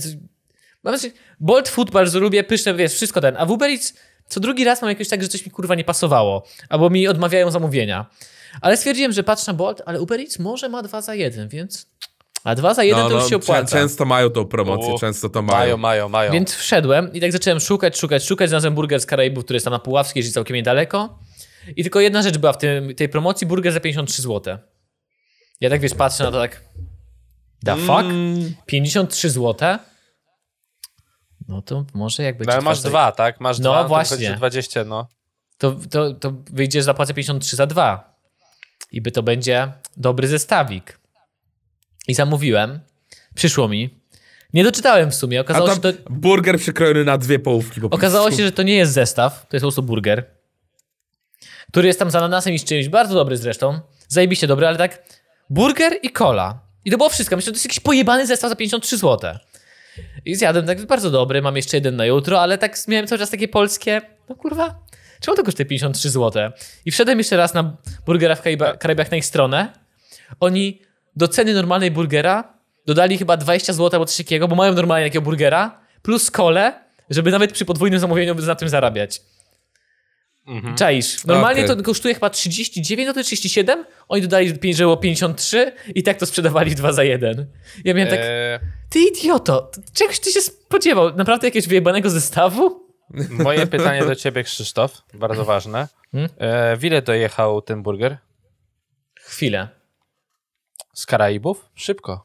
Mam 0.83 0.97
znaczy, 0.97 1.15
Bolt 1.39 1.69
Food 1.69 1.91
bardzo 1.91 2.19
lubię, 2.19 2.43
pyszne, 2.43 2.73
wiesz, 2.73 2.93
wszystko 2.93 3.21
ten. 3.21 3.37
A 3.37 3.45
w 3.45 3.51
Uber 3.51 3.69
Eats 3.69 3.93
co 4.27 4.39
drugi 4.39 4.63
raz 4.63 4.81
mam 4.81 4.89
jakoś 4.89 5.09
tak, 5.09 5.21
że 5.21 5.27
coś 5.27 5.45
mi 5.45 5.51
kurwa 5.51 5.75
nie 5.75 5.83
pasowało. 5.83 6.47
Albo 6.69 6.89
mi 6.89 7.07
odmawiają 7.07 7.51
zamówienia. 7.51 8.05
Ale 8.61 8.77
stwierdziłem, 8.77 9.11
że 9.11 9.23
patrzę 9.23 9.51
na 9.51 9.57
Bolt, 9.57 9.81
ale 9.85 10.01
Uber 10.01 10.19
Eats 10.19 10.39
może 10.39 10.69
ma 10.69 10.83
dwa 10.83 11.01
za 11.01 11.15
jeden, 11.15 11.49
więc... 11.49 11.87
A 12.47 12.55
dwa 12.55 12.73
za 12.73 12.83
jeden 12.83 13.07
to 13.07 13.13
już 13.13 13.23
się 13.23 13.29
czę- 13.29 13.35
opłaca. 13.43 13.77
często 13.77 14.05
mają 14.05 14.29
tą 14.29 14.45
promocję, 14.45 14.93
U, 14.93 14.99
często 14.99 15.29
to 15.29 15.41
mają. 15.41 15.57
Mają, 15.57 15.77
mają, 15.77 16.09
mają. 16.09 16.31
Więc 16.31 16.55
wszedłem 16.55 17.13
i 17.13 17.21
tak 17.21 17.31
zacząłem 17.31 17.59
szukać, 17.59 17.97
szukać, 17.97 18.23
szukać. 18.23 18.49
Znalazłem 18.49 18.75
burger 18.75 19.01
z 19.01 19.05
Karaibów, 19.05 19.43
który 19.43 19.55
jest 19.55 19.63
tam 19.63 19.71
na 19.71 19.79
Puławskiej, 19.79 20.23
czyli 20.23 20.33
całkiem 20.33 20.55
niedaleko. 20.55 21.19
I 21.75 21.83
tylko 21.83 21.99
jedna 21.99 22.21
rzecz 22.21 22.37
była 22.37 22.53
w 22.53 22.57
tym, 22.57 22.95
tej 22.95 23.09
promocji, 23.09 23.47
burger 23.47 23.73
za 23.73 23.79
53 23.79 24.21
zł. 24.21 24.57
Ja 25.61 25.69
tak, 25.69 25.81
wiesz, 25.81 25.93
patrzę 25.93 26.23
na 26.23 26.31
to 26.31 26.39
tak... 26.39 26.61
The 27.65 27.75
fuck? 27.75 27.99
Mm, 27.99 28.55
53 28.65 29.29
zł? 29.29 29.77
No 31.47 31.61
to 31.61 31.85
może 31.93 32.23
jak 32.23 32.37
będzie... 32.37 32.47
No, 32.47 32.53
ale 32.53 32.61
masz 32.63 32.81
dwa, 32.81 33.11
tak? 33.11 33.39
Masz 33.41 33.59
No, 33.59 33.71
dwa, 33.71 33.81
to 33.83 33.87
właśnie. 33.87 34.17
wychodzi 34.17 34.37
20, 34.37 34.83
no. 34.83 35.07
To, 35.57 35.75
to, 35.89 36.13
to 36.13 36.33
wyjdzie, 36.53 36.79
że 36.79 36.83
zapłacę 36.83 37.13
53 37.13 37.55
za 37.55 37.65
dwa. 37.65 38.17
I 38.91 39.01
by 39.01 39.11
to 39.11 39.23
będzie 39.23 39.71
dobry 39.97 40.27
zestawik. 40.27 40.99
I 42.07 42.13
zamówiłem. 42.13 42.79
Przyszło 43.35 43.67
mi. 43.67 43.99
Nie 44.53 44.63
doczytałem 44.63 45.11
w 45.11 45.15
sumie. 45.15 45.41
Okazało 45.41 45.75
się, 45.75 45.81
to, 45.81 45.93
burger 46.09 46.57
przykrojony 46.59 47.03
na 47.05 47.17
dwie 47.17 47.39
połówki 47.39 47.81
po 47.81 47.87
okazało 47.87 48.31
się, 48.31 48.43
że 48.43 48.51
to 48.51 48.63
nie 48.63 48.75
jest 48.75 48.93
zestaw. 48.93 49.33
To 49.49 49.55
jest 49.55 49.61
po 49.61 49.65
prostu 49.65 49.83
burger. 49.83 50.25
Który 51.71 51.87
jest 51.87 51.99
tam 51.99 52.11
z 52.11 52.15
ananasem 52.15 52.53
i 52.53 52.59
z 52.59 52.63
czymś. 52.63 52.87
Bardzo 52.89 53.15
dobry 53.15 53.37
zresztą. 53.37 53.79
Zajebiście 54.07 54.47
dobry, 54.47 54.67
ale 54.67 54.77
tak 54.77 55.03
burger 55.49 55.93
i 56.03 56.09
cola. 56.11 56.59
I 56.85 56.91
to 56.91 56.97
było 56.97 57.09
wszystko. 57.09 57.35
Myślę, 57.35 57.45
że 57.45 57.51
to 57.51 57.55
jest 57.55 57.65
jakiś 57.65 57.79
pojebany 57.79 58.27
zestaw 58.27 58.49
za 58.49 58.55
53 58.55 58.97
zł. 58.97 59.33
I 60.25 60.35
zjadłem 60.35 60.65
tak 60.65 60.85
bardzo 60.85 61.11
dobry. 61.11 61.41
Mam 61.41 61.55
jeszcze 61.55 61.77
jeden 61.77 61.95
na 61.95 62.05
jutro, 62.05 62.41
ale 62.41 62.57
tak 62.57 62.77
miałem 62.87 63.07
cały 63.07 63.19
czas 63.19 63.29
takie 63.29 63.47
polskie. 63.47 64.01
No 64.29 64.35
kurwa, 64.35 64.79
czemu 65.21 65.37
to 65.37 65.43
kosztuje 65.43 65.65
53 65.65 66.09
zł? 66.09 66.51
I 66.85 66.91
wszedłem 66.91 67.17
jeszcze 67.17 67.37
raz 67.37 67.53
na 67.53 67.77
burgera 68.05 68.35
w 68.35 68.43
Karaiba- 68.43 68.77
Karaibach 68.77 69.11
na 69.11 69.17
ich 69.17 69.25
stronę. 69.25 69.73
Oni 70.39 70.81
do 71.17 71.27
ceny 71.27 71.53
normalnej 71.53 71.91
burgera 71.91 72.53
dodali 72.85 73.17
chyba 73.17 73.37
20 73.37 73.73
zł 73.73 73.89
albo 73.93 74.05
coś 74.05 74.17
takiego, 74.17 74.47
bo 74.47 74.55
mają 74.55 74.73
normalnie 74.73 75.05
takiego 75.05 75.21
burgera, 75.21 75.79
plus 76.01 76.31
kole, 76.31 76.73
żeby 77.09 77.31
nawet 77.31 77.51
przy 77.51 77.65
podwójnym 77.65 77.99
zamówieniu 77.99 78.35
na 78.35 78.55
tym 78.55 78.69
zarabiać. 78.69 79.21
Czaisz. 80.77 81.25
Normalnie 81.25 81.65
Okej. 81.65 81.77
to 81.77 81.83
kosztuje 81.83 82.13
chyba 82.13 82.29
39, 82.29 83.07
no 83.07 83.13
to 83.13 83.23
37, 83.23 83.85
oni 84.07 84.21
dodali, 84.21 84.47
że 84.73 84.83
było 84.83 84.97
53 84.97 85.71
i 85.95 86.03
tak 86.03 86.17
to 86.17 86.25
sprzedawali 86.25 86.75
2 86.75 86.91
za 86.91 87.03
1. 87.03 87.45
Ja 87.85 87.93
miałem 87.93 88.09
tak, 88.09 88.19
E, 88.23 88.59
ty 88.89 88.99
idioto, 88.99 89.71
czegoś 89.93 90.19
ty 90.19 90.31
się 90.31 90.41
spodziewał? 90.41 91.15
Naprawdę 91.15 91.47
jakiegoś 91.47 91.67
wyjebanego 91.67 92.09
zestawu? 92.09 92.87
moje 93.29 93.67
pytanie 93.77 94.05
do 94.05 94.15
ciebie, 94.15 94.43
Krzysztof, 94.43 95.01
bardzo 95.13 95.45
ważne. 95.45 95.87
Hmm? 96.11 96.29
E, 96.37 96.77
w 96.77 96.85
ile 96.85 97.01
dojechał 97.01 97.61
ten 97.61 97.83
burger? 97.83 98.17
Chwilę. 99.19 99.76
Z 100.93 101.05
Karaibów? 101.05 101.65
Szybko. 101.75 102.23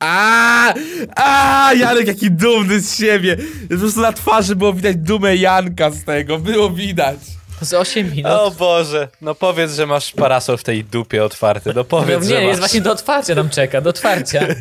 A, 0.00 0.74
a, 1.16 1.70
Janek 1.74 2.06
jaki 2.06 2.30
dumny 2.30 2.80
z 2.80 2.98
siebie. 2.98 3.36
Po 3.70 3.76
prostu 3.76 4.00
na 4.00 4.12
twarzy 4.12 4.56
było 4.56 4.72
widać 4.72 4.96
dumę 4.96 5.36
Janka 5.36 5.90
z 5.90 6.04
tego, 6.04 6.38
było 6.38 6.70
widać. 6.70 7.18
Z 7.60 7.74
8 7.74 8.10
minut. 8.10 8.32
O 8.32 8.50
Boże, 8.50 9.08
no 9.20 9.34
powiedz, 9.34 9.72
że 9.74 9.86
masz 9.86 10.12
parasol 10.12 10.56
w 10.58 10.64
tej 10.64 10.84
dupie 10.84 11.24
otwarty, 11.24 11.68
no 11.68 11.74
No 11.74 11.84
powiedz, 11.84 12.24
że 12.24 12.30
nie, 12.34 12.38
masz. 12.40 12.48
jest 12.48 12.60
właśnie 12.60 12.80
do 12.80 12.92
otwarcia 12.92 13.34
nam 13.34 13.50
czeka, 13.50 13.80
do 13.80 13.90
otwarcia. 13.90 14.46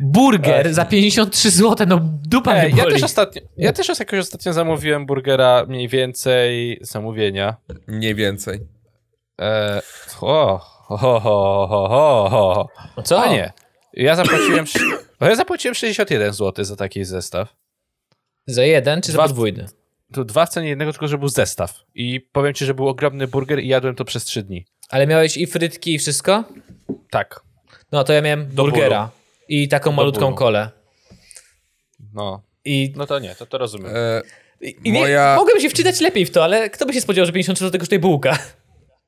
Burger 0.00 0.74
za 0.74 0.84
53 0.84 1.50
zł, 1.50 1.86
no 1.86 2.00
dupa 2.02 2.54
Ej, 2.54 2.72
mnie 2.72 2.82
ja 2.82 2.90
też 2.90 3.02
ostatnio, 3.02 3.42
ja 3.56 3.72
też 3.72 3.88
jakoś 3.98 4.18
ostatnio 4.18 4.52
zamówiłem 4.52 5.06
burgera 5.06 5.64
mniej 5.68 5.88
więcej 5.88 6.78
zamówienia. 6.82 7.56
Nie 7.88 8.14
więcej. 8.14 8.60
E, 9.40 9.82
o, 10.20 10.73
ho, 10.88 11.20
ho, 11.20 11.66
ho, 11.68 12.28
ho. 12.30 12.68
No 12.96 13.02
co? 13.02 13.22
A 13.22 13.28
nie, 13.32 13.52
ja 13.92 14.16
zapłaciłem, 14.16 14.64
no 15.20 15.28
ja 15.28 15.36
zapłaciłem 15.36 15.74
61 15.74 16.32
zł 16.32 16.64
za 16.64 16.76
taki 16.76 17.04
zestaw. 17.04 17.56
Za 18.46 18.64
jeden 18.64 19.02
czy 19.02 19.12
za 19.12 19.18
Dwa- 19.18 19.26
podwójny? 19.26 19.66
Tu 20.12 20.24
dwa 20.24 20.46
w 20.46 20.48
cenie 20.48 20.68
jednego, 20.68 20.92
tylko 20.92 21.08
że 21.08 21.18
był 21.18 21.28
zestaw. 21.28 21.80
I 21.94 22.20
powiem 22.20 22.54
ci, 22.54 22.64
że 22.64 22.74
był 22.74 22.88
ogromny 22.88 23.26
burger 23.26 23.60
i 23.60 23.68
jadłem 23.68 23.94
to 23.94 24.04
przez 24.04 24.24
trzy 24.24 24.42
dni. 24.42 24.66
Ale 24.90 25.06
miałeś 25.06 25.36
i 25.36 25.46
frytki 25.46 25.94
i 25.94 25.98
wszystko? 25.98 26.44
Tak, 27.10 27.40
No 27.92 28.04
to 28.04 28.12
ja 28.12 28.20
miałem 28.22 28.54
Do 28.54 28.62
burgera 28.62 29.10
i 29.48 29.68
taką 29.68 29.92
malutką 29.92 30.24
bólu. 30.24 30.36
kolę. 30.36 30.70
no. 32.14 32.42
I, 32.64 32.92
No 32.96 33.06
to 33.06 33.18
nie, 33.18 33.34
to 33.34 33.46
to 33.46 33.58
rozumiem. 33.58 33.92
E, 33.96 34.22
i 34.60 34.76
i 34.84 34.92
nie, 34.92 35.00
Moja- 35.00 35.36
mogłem 35.36 35.60
się 35.60 35.68
wczytać 35.68 36.00
lepiej 36.00 36.26
w 36.26 36.30
to, 36.30 36.44
ale 36.44 36.70
kto 36.70 36.86
by 36.86 36.92
się 36.92 37.00
spodziewał, 37.00 37.26
że 37.26 37.32
53 37.32 37.64
zł 37.64 37.80
kosztuje 37.80 37.98
bułka? 37.98 38.38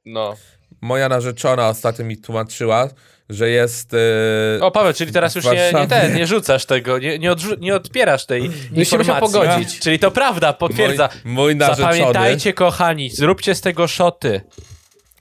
No. 0.04 0.34
Moja 0.80 1.08
narzeczona 1.08 1.68
ostatnio 1.68 2.04
mi 2.04 2.16
tłumaczyła, 2.16 2.88
że 3.28 3.50
jest... 3.50 3.94
E, 3.94 4.64
O, 4.64 4.70
Paweł, 4.70 4.92
czyli 4.92 5.12
teraz 5.12 5.34
już 5.34 5.44
nie, 5.44 5.72
nie 5.80 5.86
ten, 5.86 6.14
nie 6.14 6.26
rzucasz 6.26 6.66
tego, 6.66 6.98
nie, 6.98 7.18
nie, 7.18 7.32
odrzu- 7.32 7.58
nie 7.58 7.74
odpierasz 7.76 8.26
tej 8.26 8.50
Musimy 8.72 9.04
się 9.04 9.14
pogodzić. 9.14 9.78
Czyli 9.78 9.98
to 9.98 10.10
prawda, 10.10 10.52
potwierdza. 10.52 11.08
mój, 11.24 11.34
mój 11.34 11.56
narzeczony... 11.56 11.96
Zapamiętajcie, 11.96 12.52
kochani, 12.52 13.10
zróbcie 13.10 13.54
z 13.54 13.60
tego 13.60 13.88
szoty. 13.88 14.40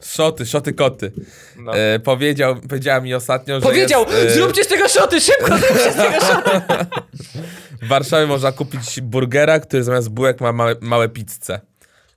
Szoty, 0.04 0.46
szoty 0.46 0.74
koty. 0.74 1.12
No. 1.58 1.78
E, 1.78 2.00
powiedział, 2.00 2.56
powiedziała 2.70 3.02
mi 3.02 3.14
ostatnio, 3.14 3.56
że 3.56 3.62
Powiedział, 3.62 4.06
jest, 4.10 4.14
e, 4.14 4.32
zróbcie 4.32 4.64
z 4.64 4.68
tego 4.68 4.88
szoty, 4.88 5.22
szybko 5.22 5.58
zróbcie 5.58 5.92
z 5.92 5.96
tego 5.96 6.20
szoty. 6.26 6.52
w 7.82 7.88
Warszawie 7.88 8.28
można 8.28 8.52
kupić 8.52 9.02
burgera, 9.02 9.60
który 9.60 9.84
zamiast 9.84 10.10
bułek 10.10 10.42
ma 10.42 10.52
małe, 10.52 10.76
małe 10.82 11.10
pizze. 11.10 11.62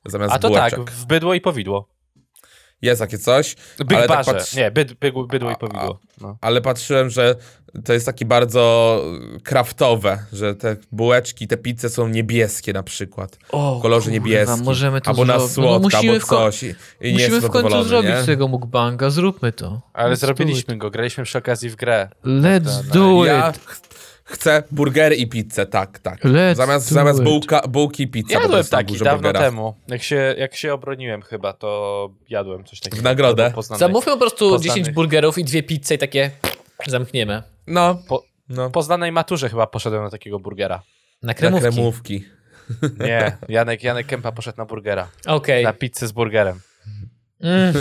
Zamiast 0.06 0.34
A 0.34 0.38
to 0.38 0.48
bułeczek. 0.48 0.78
tak, 0.78 0.90
w 0.90 1.06
bydło 1.06 1.34
i 1.34 1.40
powidło. 1.40 1.88
Jest 2.82 3.00
takie 3.00 3.18
coś. 3.18 3.56
Big 3.78 3.98
ale, 3.98 4.08
tak 4.08 4.26
Nie, 4.56 4.70
byd, 4.70 4.92
bydło, 4.94 5.26
bydło 5.26 5.50
i 5.50 5.56
powidło. 5.56 5.98
No. 6.20 6.36
ale 6.40 6.60
patrzyłem, 6.60 7.10
że 7.10 7.34
to 7.84 7.92
jest 7.92 8.06
takie 8.06 8.24
bardzo 8.24 9.02
kraftowe, 9.42 10.18
że 10.32 10.54
te 10.54 10.76
bułeczki, 10.92 11.48
te 11.48 11.56
pizze 11.56 11.88
są 11.88 12.08
niebieskie 12.08 12.72
na 12.72 12.82
przykład. 12.82 13.38
O, 13.52 13.78
w 13.78 13.82
kolorze 13.82 14.10
niebieskim. 14.10 14.64
możemy 14.64 15.00
to 15.00 15.10
albo 15.10 15.24
na 15.24 15.38
zrobić. 15.38 15.56
No, 15.56 15.62
słodka, 15.62 15.96
musimy 15.98 16.12
albo 16.12 16.26
coś. 16.26 16.62
I, 16.62 17.12
Musimy 17.12 17.40
w 17.40 17.48
końcu 17.50 17.84
zrobić 17.84 18.10
nie? 18.10 18.24
tego 18.26 18.48
mukbanga, 18.48 19.10
zróbmy 19.10 19.52
to. 19.52 19.80
Ale 19.92 20.14
Let's 20.14 20.18
zrobiliśmy 20.18 20.76
go, 20.76 20.90
graliśmy 20.90 21.24
przy 21.24 21.38
okazji 21.38 21.70
w 21.70 21.76
grę. 21.76 22.08
Let's 22.24 22.82
no, 22.86 22.94
do 22.94 23.24
Ja 23.24 23.50
it. 23.50 23.58
ch- 23.66 23.88
chcę 24.28 24.62
burgery 24.70 25.16
i 25.16 25.26
pizzę, 25.26 25.66
tak, 25.66 25.98
tak. 25.98 26.24
Let's 26.24 26.54
Zamiast, 26.54 26.88
zamiast 26.90 27.22
bułka, 27.22 27.60
bułki 27.68 28.02
i 28.02 28.08
pizza. 28.08 28.34
po 28.36 28.42
Jadłem 28.42 28.64
taki 28.64 28.98
dawno 28.98 29.12
burgera. 29.22 29.40
temu. 29.40 29.74
Jak 29.88 30.02
się, 30.02 30.34
jak 30.38 30.56
się 30.56 30.74
obroniłem 30.74 31.22
chyba, 31.22 31.52
to 31.52 32.10
jadłem 32.28 32.64
coś 32.64 32.80
takiego. 32.80 33.00
W 33.00 33.04
nagrodę? 33.04 33.52
Zamówmy 33.76 34.12
po 34.12 34.18
prostu 34.18 34.50
Poznanych. 34.50 34.76
10 34.82 34.94
burgerów 34.94 35.38
i 35.38 35.44
dwie 35.44 35.62
pizze 35.62 35.94
i 35.94 35.98
takie 35.98 36.30
zamkniemy. 36.86 37.42
No, 37.66 38.02
Po, 38.08 38.24
no. 38.48 38.70
poznanej 38.70 39.12
maturze 39.12 39.48
chyba 39.48 39.66
poszedłem 39.66 40.02
na 40.04 40.10
takiego 40.10 40.38
burgera. 40.38 40.82
Na 41.22 41.26
Na 41.26 41.34
kremówki. 41.34 41.62
kremówki. 41.72 42.24
Nie, 43.00 43.36
Janek, 43.48 43.82
Janek 43.82 44.06
Kępa 44.06 44.32
poszedł 44.32 44.58
na 44.58 44.64
burgera. 44.64 45.08
Okej. 45.26 45.64
Na 45.64 45.72
pizzę 45.72 46.06
z 46.08 46.12
burgerem. 46.12 46.60
Mm. 47.40 47.74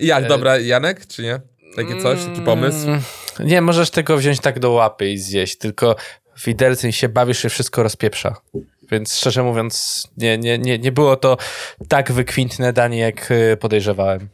I 0.00 0.06
jak, 0.12 0.28
dobra, 0.28 0.58
Janek, 0.58 1.06
czy 1.06 1.22
nie? 1.22 1.40
Takie 1.76 2.02
coś, 2.02 2.24
taki 2.24 2.40
pomysł? 2.40 2.86
Nie, 3.40 3.60
możesz 3.60 3.90
tego 3.90 4.16
wziąć 4.16 4.40
tak 4.40 4.58
do 4.58 4.70
łapy 4.70 5.10
i 5.10 5.18
zjeść, 5.18 5.58
tylko 5.58 5.96
widelcem 6.46 6.92
się 6.92 7.08
bawisz 7.08 7.44
i 7.44 7.48
wszystko 7.48 7.82
rozpieprza. 7.82 8.36
Więc 8.90 9.16
szczerze 9.16 9.42
mówiąc, 9.42 10.04
nie, 10.16 10.38
nie, 10.38 10.58
nie, 10.58 10.78
nie 10.78 10.92
było 10.92 11.16
to 11.16 11.36
tak 11.88 12.12
wykwintne 12.12 12.72
danie, 12.72 12.98
jak 12.98 13.30
y, 13.30 13.56
podejrzewałem. 13.60 14.28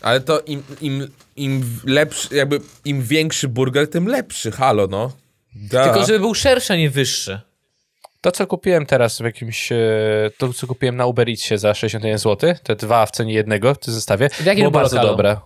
Ale 0.00 0.20
to 0.20 0.40
im, 0.40 0.62
im, 0.80 1.08
im 1.36 1.80
lepszy, 1.84 2.36
jakby 2.36 2.60
im 2.84 3.02
większy 3.02 3.48
burger, 3.48 3.90
tym 3.90 4.06
lepszy, 4.08 4.52
halo, 4.52 4.86
no. 4.86 5.12
Da. 5.54 5.84
Tylko 5.84 6.06
żeby 6.06 6.18
był 6.20 6.34
szerszy, 6.34 6.72
a 6.72 6.76
nie 6.76 6.90
wyższy. 6.90 7.40
To, 8.20 8.32
co 8.32 8.46
kupiłem 8.46 8.86
teraz 8.86 9.18
w 9.18 9.24
jakimś, 9.24 9.72
e, 9.72 9.76
to, 10.38 10.52
co 10.52 10.66
kupiłem 10.66 10.96
na 10.96 11.06
Uber 11.06 11.28
Eatsie 11.28 11.58
za 11.58 11.74
61 11.74 12.18
zł, 12.18 12.54
te 12.62 12.76
dwa 12.76 13.06
w 13.06 13.10
cenie 13.10 13.34
jednego 13.34 13.74
w 13.74 13.78
tym 13.78 13.94
zestawie, 13.94 14.28
W 14.30 14.44
jakim 14.44 14.62
było 14.62 14.70
było 14.70 14.82
bardzo 14.82 14.96
lokalu? 14.96 15.12
dobre. 15.12 15.36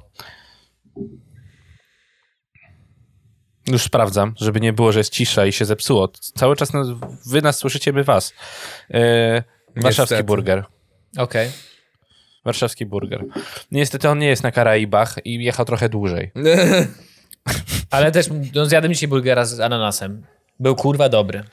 Już 3.66 3.82
sprawdzam, 3.82 4.34
żeby 4.36 4.60
nie 4.60 4.72
było, 4.72 4.92
że 4.92 5.00
jest 5.00 5.12
cisza 5.12 5.46
i 5.46 5.52
się 5.52 5.64
zepsuło. 5.64 6.08
Cały 6.34 6.56
czas 6.56 6.72
nas, 6.72 6.86
wy 7.26 7.42
nas 7.42 7.56
słyszycie, 7.58 7.92
my 7.92 8.04
was. 8.04 8.32
E, 8.90 9.42
warszawski 9.76 10.00
Niestety. 10.14 10.24
burger. 10.24 10.64
Okej. 11.16 11.50
Warszawski 12.44 12.86
burger. 12.86 13.24
Niestety 13.70 14.08
on 14.08 14.18
nie 14.18 14.26
jest 14.26 14.42
na 14.42 14.52
Karaibach 14.52 15.16
i 15.24 15.44
jechał 15.44 15.64
trochę 15.66 15.88
dłużej. 15.88 16.30
Ale 17.90 18.12
też 18.12 18.26
no, 18.54 18.66
zjadłem 18.66 18.92
dzisiaj 18.94 19.08
burgera 19.08 19.44
z 19.44 19.60
ananasem. 19.60 20.26
Był 20.60 20.76
kurwa 20.76 21.08
dobry. 21.08 21.44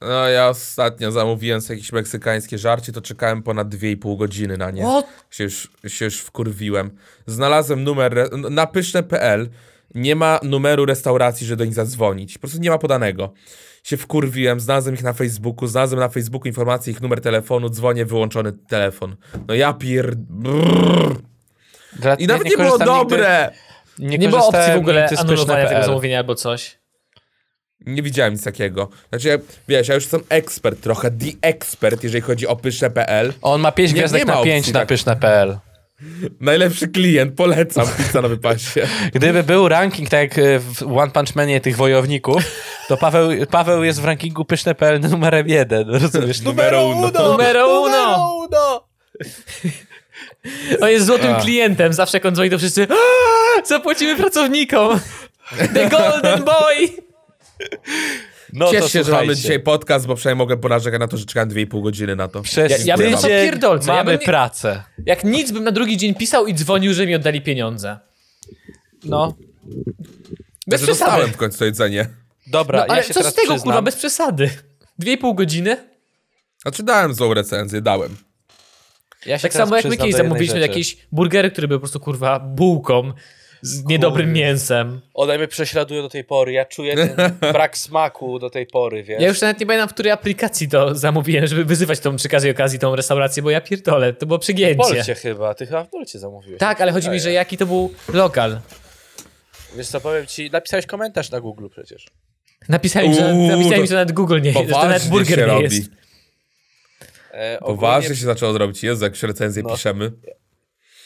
No 0.00 0.28
ja 0.28 0.48
ostatnio 0.48 1.12
zamówiłem 1.12 1.60
sobie 1.60 1.74
jakieś 1.76 1.92
meksykańskie 1.92 2.58
żarcie, 2.58 2.92
to 2.92 3.00
czekałem 3.00 3.42
ponad 3.42 3.68
2,5 3.68 4.18
godziny 4.18 4.56
na 4.56 4.70
nie. 4.70 4.86
O, 4.86 5.04
Się 5.30 5.44
już, 5.44 5.70
się 5.86 6.04
już 6.04 6.18
wkurwiłem. 6.20 6.96
Znalazłem 7.26 7.84
numer 7.84 8.28
na 8.50 8.66
pyszne.pl. 8.66 9.50
Nie 9.94 10.16
ma 10.16 10.40
numeru 10.42 10.86
restauracji, 10.86 11.46
żeby 11.46 11.56
do 11.56 11.64
nich 11.64 11.74
zadzwonić. 11.74 12.34
Po 12.34 12.40
prostu 12.40 12.58
nie 12.58 12.70
ma 12.70 12.78
podanego. 12.78 13.32
Się 13.82 13.96
wkurwiłem, 13.96 14.60
znalazłem 14.60 14.94
ich 14.94 15.02
na 15.02 15.12
Facebooku, 15.12 15.66
znalazłem 15.68 16.00
na 16.00 16.08
Facebooku 16.08 16.46
informację, 16.48 16.92
ich 16.92 17.00
numer 17.00 17.20
telefonu, 17.20 17.68
dzwonię, 17.68 18.04
wyłączony 18.04 18.52
telefon. 18.52 19.16
No 19.48 19.54
ja 19.54 19.72
pier... 19.72 20.14
Brrr. 20.16 21.16
I 22.18 22.26
nawet 22.26 22.44
nie, 22.44 22.56
było 22.56 22.70
korzystam 22.70 22.88
nigdy- 22.88 23.16
dobre! 23.16 23.50
Nie, 23.98 24.18
nie 24.18 24.28
było 24.28 24.46
opcji 24.48 24.72
w 24.74 24.76
ogóle 24.76 25.08
anulowania 25.18 25.68
tego 25.68 25.84
zamówienia 25.84 26.18
albo 26.18 26.34
coś. 26.34 26.78
Nie 27.86 28.02
widziałem 28.02 28.32
nic 28.32 28.44
takiego. 28.44 28.88
Znaczy, 29.08 29.28
ja- 29.28 29.38
wiesz, 29.68 29.88
ja 29.88 29.94
już 29.94 30.04
jestem 30.04 30.20
ekspert, 30.28 30.80
trochę 30.80 31.10
the 31.10 31.26
expert, 31.42 32.02
jeżeli 32.04 32.20
chodzi 32.22 32.46
o 32.46 32.56
pyszne.pl. 32.56 33.32
On 33.42 33.60
ma 33.60 33.72
5 33.72 33.90
Nie- 33.90 33.94
gwiazdek 33.98 34.20
nie 34.20 34.26
ma 34.32 34.38
na 34.38 34.44
5 34.44 34.58
opcji 34.58 34.72
na 34.72 34.78
tak. 34.80 34.88
pyszne.pl. 34.88 35.58
Najlepszy 36.40 36.88
klient, 36.88 37.34
polecam 37.36 37.86
pizza 37.98 38.22
na 38.22 38.28
wypasie. 38.28 38.88
Gdyby 39.14 39.42
był 39.42 39.68
ranking 39.68 40.08
tak 40.08 40.20
jak 40.20 40.38
e, 40.38 40.58
w 40.58 40.82
One 40.98 41.10
Punch 41.12 41.34
Manie 41.36 41.60
tych 41.60 41.76
wojowników, 41.76 42.42
to 42.88 42.96
Paweł, 42.96 43.30
Paweł 43.50 43.84
jest 43.84 44.00
w 44.00 44.04
rankingu 44.04 44.44
pyszne.pl 44.44 45.00
numerem 45.00 45.48
jeden, 45.48 45.90
rozumiesz? 45.90 46.40
Numero 46.50 46.86
uno. 46.86 47.10
Numero 47.30 47.80
uno! 47.80 48.36
uno! 48.48 48.88
On 50.80 50.88
jest 50.88 51.06
złotym 51.06 51.32
A. 51.34 51.40
klientem, 51.40 51.92
zawsze 51.92 52.16
jak 52.16 52.26
on 52.26 52.34
dzwoni 52.34 52.50
to 52.50 52.58
wszyscy 52.58 52.86
"Aaa, 52.90 53.64
zapłacimy 53.64 54.16
pracownikom. 54.16 55.00
The 55.74 55.88
Golden 55.88 56.44
Boy! 56.44 56.88
No 58.52 58.66
Cieszę 58.70 58.82
to 58.82 58.88
się, 58.88 59.04
że 59.04 59.12
mamy 59.12 59.22
słuchajcie. 59.24 59.42
dzisiaj 59.42 59.60
podcast, 59.60 60.06
bo 60.06 60.14
przynajmniej 60.14 60.38
mogę 60.44 60.56
ponarzekać 60.56 61.00
na 61.00 61.08
to, 61.08 61.16
że 61.16 61.24
czekałem 61.26 61.48
2,5 61.50 61.82
godziny 61.82 62.16
na 62.16 62.28
to. 62.28 62.42
Przez 62.42 62.70
Ja- 62.70 62.78
ja 62.84 62.96
bym 62.96 63.12
to 63.14 63.26
pierdolce, 63.26 63.86
ja 63.90 63.96
mamy 63.96 64.10
bym 64.10 64.20
nie- 64.20 64.26
pracę. 64.26 64.82
Jak 65.06 65.24
nic 65.24 65.52
bym 65.52 65.64
na 65.64 65.70
drugi 65.72 65.96
dzień 65.96 66.14
pisał 66.14 66.46
i 66.46 66.54
dzwonił, 66.54 66.94
że 66.94 67.06
mi 67.06 67.14
oddali 67.14 67.40
pieniądze. 67.42 67.98
No. 69.04 69.34
Bez 70.66 70.80
Że 70.80 70.86
przesady. 70.86 71.10
dostałem 71.10 71.30
w 71.32 71.36
końcu 71.36 71.58
to 71.58 71.64
jedzenie. 71.64 72.06
Dobra, 72.46 72.78
No, 72.78 72.84
ale 72.88 72.96
ja 72.96 73.02
się 73.02 73.14
co 73.14 73.20
teraz 73.20 73.32
z 73.32 73.36
tego, 73.36 73.48
przyznam. 73.48 73.64
kurwa, 73.64 73.82
bez 73.82 73.96
przesady. 73.96 74.50
Dwie 74.98 75.12
i 75.12 75.18
pół 75.18 75.34
godziny? 75.34 75.76
Znaczy 76.62 76.82
dałem 76.82 77.14
złą 77.14 77.34
recenzję, 77.34 77.80
dałem. 77.80 78.16
Ja 79.26 79.38
się 79.38 79.42
Tak 79.42 79.52
samo 79.52 79.76
jak 79.76 79.84
my 79.84 79.96
kiedyś 79.96 80.14
zamówiliśmy 80.14 80.54
rzeczy. 80.60 80.68
jakieś 80.68 80.96
burgery, 81.12 81.50
które 81.50 81.68
były 81.68 81.78
po 81.78 81.80
prostu, 81.80 82.00
kurwa, 82.00 82.40
bułką. 82.40 83.12
Z 83.62 83.84
niedobrym 83.84 84.26
Kurde. 84.26 84.40
mięsem. 84.40 85.00
One 85.14 85.38
mnie 85.38 85.48
prześladują 85.48 86.02
do 86.02 86.08
tej 86.08 86.24
pory. 86.24 86.52
Ja 86.52 86.64
czuję 86.64 86.94
ten 86.96 87.16
brak 87.52 87.78
smaku 87.78 88.38
do 88.38 88.50
tej 88.50 88.66
pory, 88.66 89.02
wiesz? 89.02 89.22
Ja 89.22 89.28
już 89.28 89.40
nawet 89.40 89.60
nie 89.60 89.66
pamiętam, 89.66 89.88
w 89.88 89.92
której 89.92 90.12
aplikacji 90.12 90.68
to 90.68 90.94
zamówiłem, 90.94 91.46
żeby 91.46 91.64
wyzywać 91.64 92.00
tą 92.00 92.16
przy 92.16 92.28
każdej 92.28 92.50
okazji 92.50 92.78
tą 92.78 92.96
restaurację, 92.96 93.42
bo 93.42 93.50
ja 93.50 93.60
pierdolę, 93.60 94.12
to 94.12 94.26
było 94.26 94.38
w 94.38 94.42
przegięcie. 94.42 94.76
Polcie 94.76 95.14
chyba. 95.14 95.54
Ty 95.54 95.66
chyba 95.66 95.84
w 95.84 95.88
Polcie 95.88 96.18
zamówiłeś. 96.18 96.58
Tak, 96.58 96.80
ale 96.80 96.92
chodzi 96.92 97.10
mi, 97.10 97.20
że 97.20 97.32
jaki 97.32 97.56
to 97.56 97.66
był 97.66 97.94
lokal. 98.12 98.60
Wiesz 99.76 99.88
co, 99.88 100.00
powiem 100.00 100.26
ci, 100.26 100.50
napisałeś 100.50 100.86
komentarz 100.86 101.30
na 101.30 101.40
Google 101.40 101.66
przecież. 101.70 102.06
Napisali, 102.68 103.08
mi, 103.08 103.14
że, 103.14 103.32
Uuu, 103.34 103.58
mi, 103.58 103.70
to 103.70 103.86
że 103.86 103.94
nawet 103.94 104.12
Google 104.12 104.40
nie 104.40 104.50
jest, 104.52 104.68
że 104.68 104.74
to 104.74 104.82
nawet 104.82 105.08
burger 105.08 105.38
nie 105.38 105.44
robi. 105.46 105.62
jest. 105.64 105.90
E, 107.34 107.58
ogólnie- 107.60 107.76
Poważnie 107.80 108.16
się 108.16 108.24
zaczęło 108.24 108.58
robić. 108.58 108.82
Jezu, 108.84 109.04
jak 109.04 109.12
już 109.12 109.22
recenzję 109.22 109.62
No. 109.62 109.70
piszemy. 109.70 110.12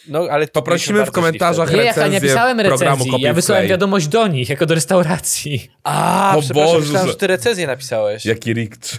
No, 0.09 0.21
ale 0.31 0.47
Poprosimy 0.49 1.07
w 1.07 1.11
komentarzach. 1.11 1.71
Nie, 1.73 1.77
ja 1.77 1.83
nie 1.83 1.89
recenzję 1.89 2.21
pisałem 2.21 2.59
programu 2.59 2.97
recenzji, 3.05 3.21
ja 3.23 3.35
wysłałem 3.35 3.61
Play. 3.63 3.71
wiadomość 3.71 4.09
do 4.09 4.27
nich, 4.27 4.49
jako 4.49 4.67
do 4.67 4.75
restauracji. 4.75 5.71
A, 5.85 6.35
O 6.37 6.55
Boże. 6.55 6.79
myślałem, 6.81 7.09
że 7.09 7.15
ty 7.15 7.27
recenzję 7.27 7.67
napisałeś. 7.67 8.25
Jaki 8.27 8.53
rikt. 8.53 8.99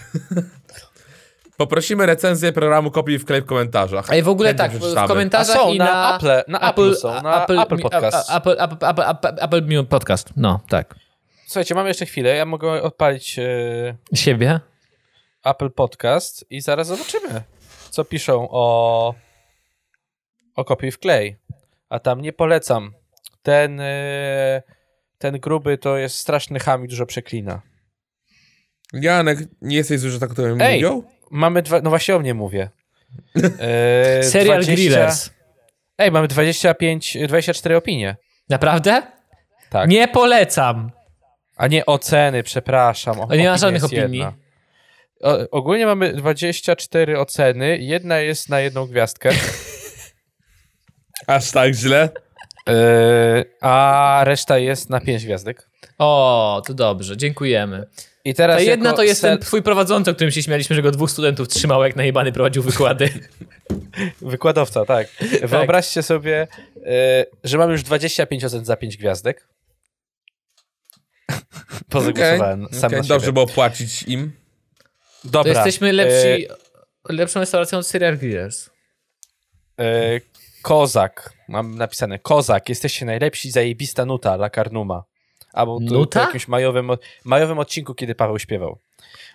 Poprosimy 1.56 2.06
recenzję 2.06 2.52
programu 2.52 2.90
Copy 2.90 3.18
w 3.18 3.24
klej 3.24 3.42
w 3.42 3.46
komentarzach. 3.46 4.10
A 4.10 4.16
i 4.16 4.22
w 4.22 4.28
ogóle 4.28 4.54
tak, 4.54 4.72
w 4.72 5.06
komentarzach 5.08 5.56
są, 5.56 5.72
i 5.72 5.78
na 5.78 6.18
Apple- 6.18 6.42
na 6.48 6.70
Apple 6.70 6.94
są, 6.94 7.22
na 7.22 7.44
Apple 7.44 7.78
Podcast. 7.82 8.30
a- 8.30 8.32
a- 8.32 8.36
Apple, 8.36 8.50
Apple, 8.58 8.86
Apple, 8.86 9.02
Apple, 9.02 9.28
Apple, 9.28 9.44
Apple 9.44 9.86
Podcast, 9.86 10.30
no, 10.36 10.60
tak. 10.68 10.94
Słuchajcie, 11.46 11.74
mamy 11.74 11.88
jeszcze 11.90 12.06
chwilę, 12.06 12.36
ja 12.36 12.44
mogę 12.44 12.82
odpalić 12.82 13.38
e, 13.38 13.96
Siebie? 14.14 14.60
Apple 15.44 15.70
Podcast 15.70 16.44
i 16.50 16.60
zaraz 16.60 16.86
zobaczymy, 16.86 17.42
co 17.90 18.04
piszą 18.04 18.48
o 18.50 19.14
o 20.58 20.64
kopii 20.64 20.90
w 20.90 20.98
klej. 20.98 21.36
A 21.88 21.98
tam 21.98 22.20
nie 22.20 22.32
polecam. 22.32 22.94
Ten 23.42 23.80
e, 23.80 24.62
ten 25.18 25.38
gruby 25.40 25.78
to 25.78 25.96
jest 25.96 26.16
straszny 26.16 26.58
ham 26.58 26.84
i 26.84 26.88
dużo 26.88 27.06
przeklina. 27.06 27.62
Janek, 28.92 29.38
nie 29.62 29.76
jesteś 29.76 30.00
że 30.00 30.20
tak 30.20 30.34
to 30.34 30.42
Ej! 30.48 30.76
mówią? 30.76 31.02
Mamy 31.30 31.62
dwa, 31.62 31.80
no 31.80 31.90
właśnie 31.90 32.16
o 32.16 32.18
mnie 32.18 32.34
mówię. 32.34 32.70
E, 33.60 34.22
Serial 34.32 34.62
20 34.62 34.72
Grillers. 34.72 35.30
Ej, 35.98 36.10
mamy 36.10 36.28
25, 36.28 37.16
24 37.28 37.76
opinie. 37.76 38.16
Naprawdę? 38.48 39.02
Tak. 39.70 39.88
Nie 39.88 40.08
polecam. 40.08 40.90
A 41.56 41.66
nie 41.66 41.86
oceny, 41.86 42.42
przepraszam. 42.42 43.20
O, 43.20 43.34
nie 43.34 43.48
ma 43.48 43.56
żadnych 43.56 43.84
opinii. 43.84 44.26
O, 45.20 45.50
ogólnie 45.50 45.86
mamy 45.86 46.12
24 46.12 47.18
oceny. 47.18 47.78
Jedna 47.78 48.18
jest 48.18 48.48
na 48.48 48.60
jedną 48.60 48.86
gwiazdkę. 48.86 49.30
Aż 51.28 51.50
tak 51.50 51.74
źle? 51.74 52.08
Yy, 52.66 52.74
a 53.60 54.20
reszta 54.24 54.58
jest 54.58 54.90
na 54.90 55.00
5 55.00 55.24
gwiazdek. 55.24 55.68
O, 55.98 56.62
to 56.66 56.74
dobrze, 56.74 57.16
dziękujemy. 57.16 57.86
I 58.24 58.34
teraz 58.34 58.56
Ta 58.56 58.62
jedna 58.62 58.92
to 58.92 59.02
jest 59.02 59.20
set- 59.20 59.30
ten 59.30 59.38
twój 59.38 59.62
prowadzący, 59.62 60.10
o 60.10 60.14
którym 60.14 60.30
się 60.30 60.42
śmialiśmy, 60.42 60.76
że 60.76 60.82
go 60.82 60.90
dwóch 60.90 61.10
studentów 61.10 61.48
trzymało, 61.48 61.86
jak 61.86 61.96
najebany 61.96 62.32
prowadził 62.32 62.62
wykłady. 62.62 63.08
Wykładowca, 64.22 64.84
tak. 64.84 65.08
Wyobraźcie 65.42 66.02
sobie, 66.02 66.48
yy, 66.76 66.82
że 67.44 67.58
mam 67.58 67.70
już 67.70 67.82
25 67.82 68.44
ocen 68.44 68.64
za 68.64 68.76
5 68.76 68.96
gwiazdek. 68.96 69.48
Pozagłosowałem 71.90 72.64
Okej, 72.64 72.78
sam 72.78 72.88
okej, 72.88 73.00
na. 73.00 73.06
Dobrze 73.08 73.32
było 73.32 73.46
płacić 73.46 74.02
im. 74.02 74.32
Dobra. 75.24 75.42
To 75.54 75.58
jesteśmy 75.58 75.86
Yy, 75.86 75.92
lepsi, 75.92 76.48
lepszą 77.08 77.40
restauracją 77.40 77.78
od 77.78 77.86
Serial 77.86 78.18
Grillers. 78.18 78.70
yy, 79.78 80.20
Kozak. 80.68 81.32
Mam 81.48 81.74
napisane. 81.74 82.18
Kozak. 82.18 82.68
Jesteście 82.68 83.06
najlepsi. 83.06 83.50
Zajebista 83.50 84.04
nuta 84.04 84.34
La 84.34 84.50
Carnuma. 84.50 85.04
Albo 85.52 85.78
tu, 85.78 85.94
Nuta? 85.94 86.20
po 86.20 86.26
jakimś 86.26 86.48
majowym, 86.48 86.90
majowym 87.24 87.58
odcinku, 87.58 87.94
kiedy 87.94 88.14
Paweł 88.14 88.38
śpiewał. 88.38 88.78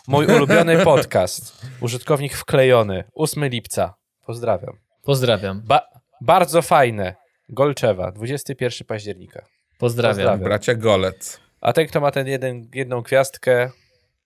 Mój 0.08 0.26
ulubiony 0.26 0.84
podcast. 0.92 1.66
Użytkownik 1.82 2.34
wklejony. 2.34 3.04
8 3.14 3.46
lipca. 3.46 3.94
Pozdrawiam. 4.26 4.78
Pozdrawiam. 5.04 5.62
Ba 5.66 5.82
bardzo 6.22 6.62
fajne. 6.62 7.16
Golczewa. 7.50 8.12
21 8.12 8.88
października. 8.88 9.46
Pozdrawiam. 9.78 10.16
Pozdrawiam. 10.16 10.44
Bracia 10.44 10.76
Golec. 10.76 11.40
A 11.62 11.74
ten, 11.74 11.88
kto 11.88 12.02
ma 12.02 12.12
ten 12.12 12.28
jeden, 12.28 12.68
jedną 12.74 13.02
gwiazdkę, 13.02 13.72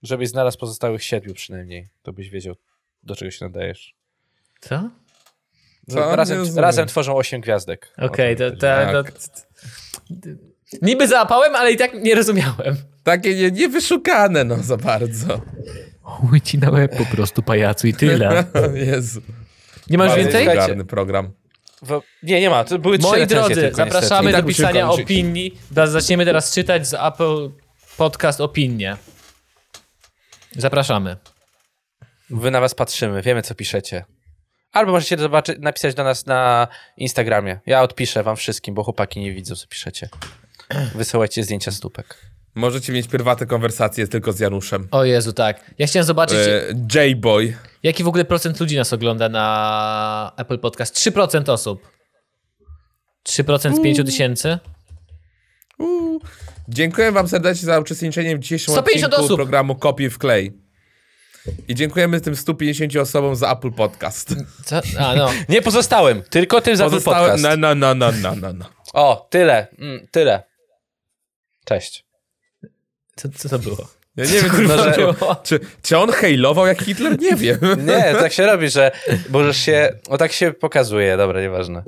żebyś 0.04 0.30
znalazł 0.30 0.58
pozostałych 0.58 1.04
siedmiu 1.04 1.34
przynajmniej, 1.34 1.88
to 2.02 2.14
byś 2.14 2.30
wiedział, 2.30 2.56
do 3.04 3.16
czego 3.16 3.32
się 3.32 3.46
nadajesz. 3.46 3.96
Co? 4.60 4.90
Nie 5.88 6.16
Razem, 6.16 6.46
razem 6.58 6.88
tworzą 6.88 7.16
osiem 7.16 7.42
gwiazdek. 7.42 7.94
Okej, 7.98 8.36
O 8.36 8.38
to, 8.38 8.52
to 8.52 8.58
to, 8.58 9.04
Tak. 9.04 9.12
Niby 10.82 11.08
załapałem, 11.08 11.56
ale 11.56 11.72
i 11.72 11.78
tak 11.78 11.94
nie 11.94 12.16
rozumiałem. 12.16 12.76
Takie 13.04 13.36
nie, 13.36 13.52
niewyszukane, 13.52 14.44
no 14.44 14.58
za 14.58 14.78
bardzo. 14.78 15.42
Chuj 16.02 16.42
ci 16.42 16.58
na 16.58 16.70
łeb 16.70 16.98
po 16.98 17.06
prostu, 17.06 17.44
pajacu, 17.44 17.88
i 17.88 17.94
tyle. 17.94 18.44
Jezu. 18.92 19.22
Nie 19.90 19.98
masz 19.98 20.08
Bardzo 20.08 20.24
więcej? 20.24 20.46
Wulgarny 20.46 20.86
program. 20.86 21.32
Wo- 21.82 22.04
Nie, 22.24 22.42
nie 22.42 22.50
ma. 22.50 22.64
To 22.64 22.80
były 22.80 22.98
trzy 23.00 23.08
Moi 23.08 23.28
drodzy, 23.28 23.54
tylko, 23.56 23.76
zapraszamy 23.78 24.32
tak 24.32 24.42
do 24.42 24.48
pisania 24.48 24.88
kończyć. 24.88 25.06
opinii. 25.06 25.60
Zaczniemy 25.86 26.26
teraz 26.26 26.54
czytać 26.54 26.88
z 26.88 26.94
Apple 26.94 27.50
Podcast 27.98 28.42
opinie. 28.42 28.98
Zapraszamy. 30.56 31.18
Wy 32.30 32.52
na 32.52 32.60
was 32.62 32.76
patrzymy, 32.76 33.22
wiemy 33.22 33.42
co 33.42 33.56
piszecie. 33.56 34.06
Albo 34.78 34.92
możecie 34.92 35.18
zobaczyć, 35.18 35.58
napisać 35.60 35.96
do 35.96 36.04
nas 36.04 36.26
na 36.26 36.68
Instagramie. 36.98 37.60
Ja 37.66 37.82
odpiszę 37.82 38.24
wam 38.24 38.36
wszystkim, 38.36 38.76
bo 38.76 38.84
chłopaki 38.84 39.20
nie 39.20 39.34
widzą, 39.34 39.56
co 39.56 39.68
piszecie. 39.68 40.10
Wysyłajcie 40.96 41.44
zdjęcia 41.44 41.72
stópek. 41.72 42.18
Możecie 42.56 42.94
mieć 42.94 43.08
prywatne 43.08 43.46
konwersacje 43.46 44.08
tylko 44.08 44.32
z 44.34 44.40
Januszem. 44.40 44.88
O 44.92 45.04
Jezu, 45.04 45.34
tak. 45.34 45.72
Ja 45.78 45.88
chciałem 45.88 46.06
zobaczyć, 46.06 46.38
E, 46.38 46.64
J-Boy. 46.96 47.58
jaki 47.84 48.04
w 48.04 48.08
ogóle 48.08 48.26
procent 48.26 48.60
ludzi 48.60 48.76
nas 48.78 48.94
ogląda 48.94 49.30
na 49.30 50.32
Apple 50.38 50.60
Podcast. 50.60 50.96
3% 50.96 51.50
osób. 51.50 51.88
3% 53.24 53.76
z 53.76 53.82
5 53.84 54.04
tysięcy? 54.06 54.60
Dziękuję 56.70 57.12
wam 57.12 57.28
serdecznie 57.28 57.66
za 57.66 57.80
uczestniczenie 57.80 58.38
w 58.38 58.40
dzisiejszym 58.40 58.74
150 58.74 59.06
odcinku 59.14 59.26
osób. 59.26 59.38
programu 59.38 59.76
Kopię 59.76 60.10
w 60.10 60.18
klej. 60.18 60.67
I 61.68 61.76
dziękujemy 61.76 62.22
tym 62.22 62.36
150 62.36 62.96
osobom 62.96 63.36
za 63.36 63.52
Apple 63.52 63.72
Podcast. 63.72 64.36
Co? 64.66 64.82
A, 65.00 65.16
no. 65.16 65.30
Nie 65.50 65.62
pozostałem, 65.62 66.24
tylko 66.30 66.62
tym 66.62 66.78
za 66.78 66.86
Apple 66.86 67.02
podcast. 67.02 67.44
Na, 67.44 67.56
na, 67.56 67.76
na, 67.76 67.94
na, 67.96 68.12
na, 68.12 68.36
na, 68.36 68.54
na. 68.54 68.66
O, 68.94 69.28
tyle, 69.30 69.68
mm, 69.80 70.08
tyle. 70.12 70.44
Cześć. 71.66 72.06
Co, 73.16 73.30
co 73.30 73.50
to 73.50 73.60
było? 73.60 73.88
Ja 74.18 74.26
nie 74.26 74.32
wiem, 74.32 74.50
Kurwa, 74.50 74.92
czy, 74.92 75.00
było. 75.00 75.36
czy, 75.44 75.60
czy 75.82 75.98
on 75.98 76.12
hejlował 76.12 76.68
jak 76.68 76.82
Hitler? 76.82 77.20
Nie 77.20 77.36
wiem. 77.36 77.60
Nie, 77.86 78.16
tak 78.20 78.34
się 78.34 78.46
robi, 78.52 78.70
że 78.70 78.92
możesz 79.30 79.58
się... 79.58 79.94
O 80.10 80.18
tak 80.18 80.32
się 80.32 80.54
pokazuje, 80.54 81.18
dobra, 81.18 81.42
nieważne. 81.42 81.84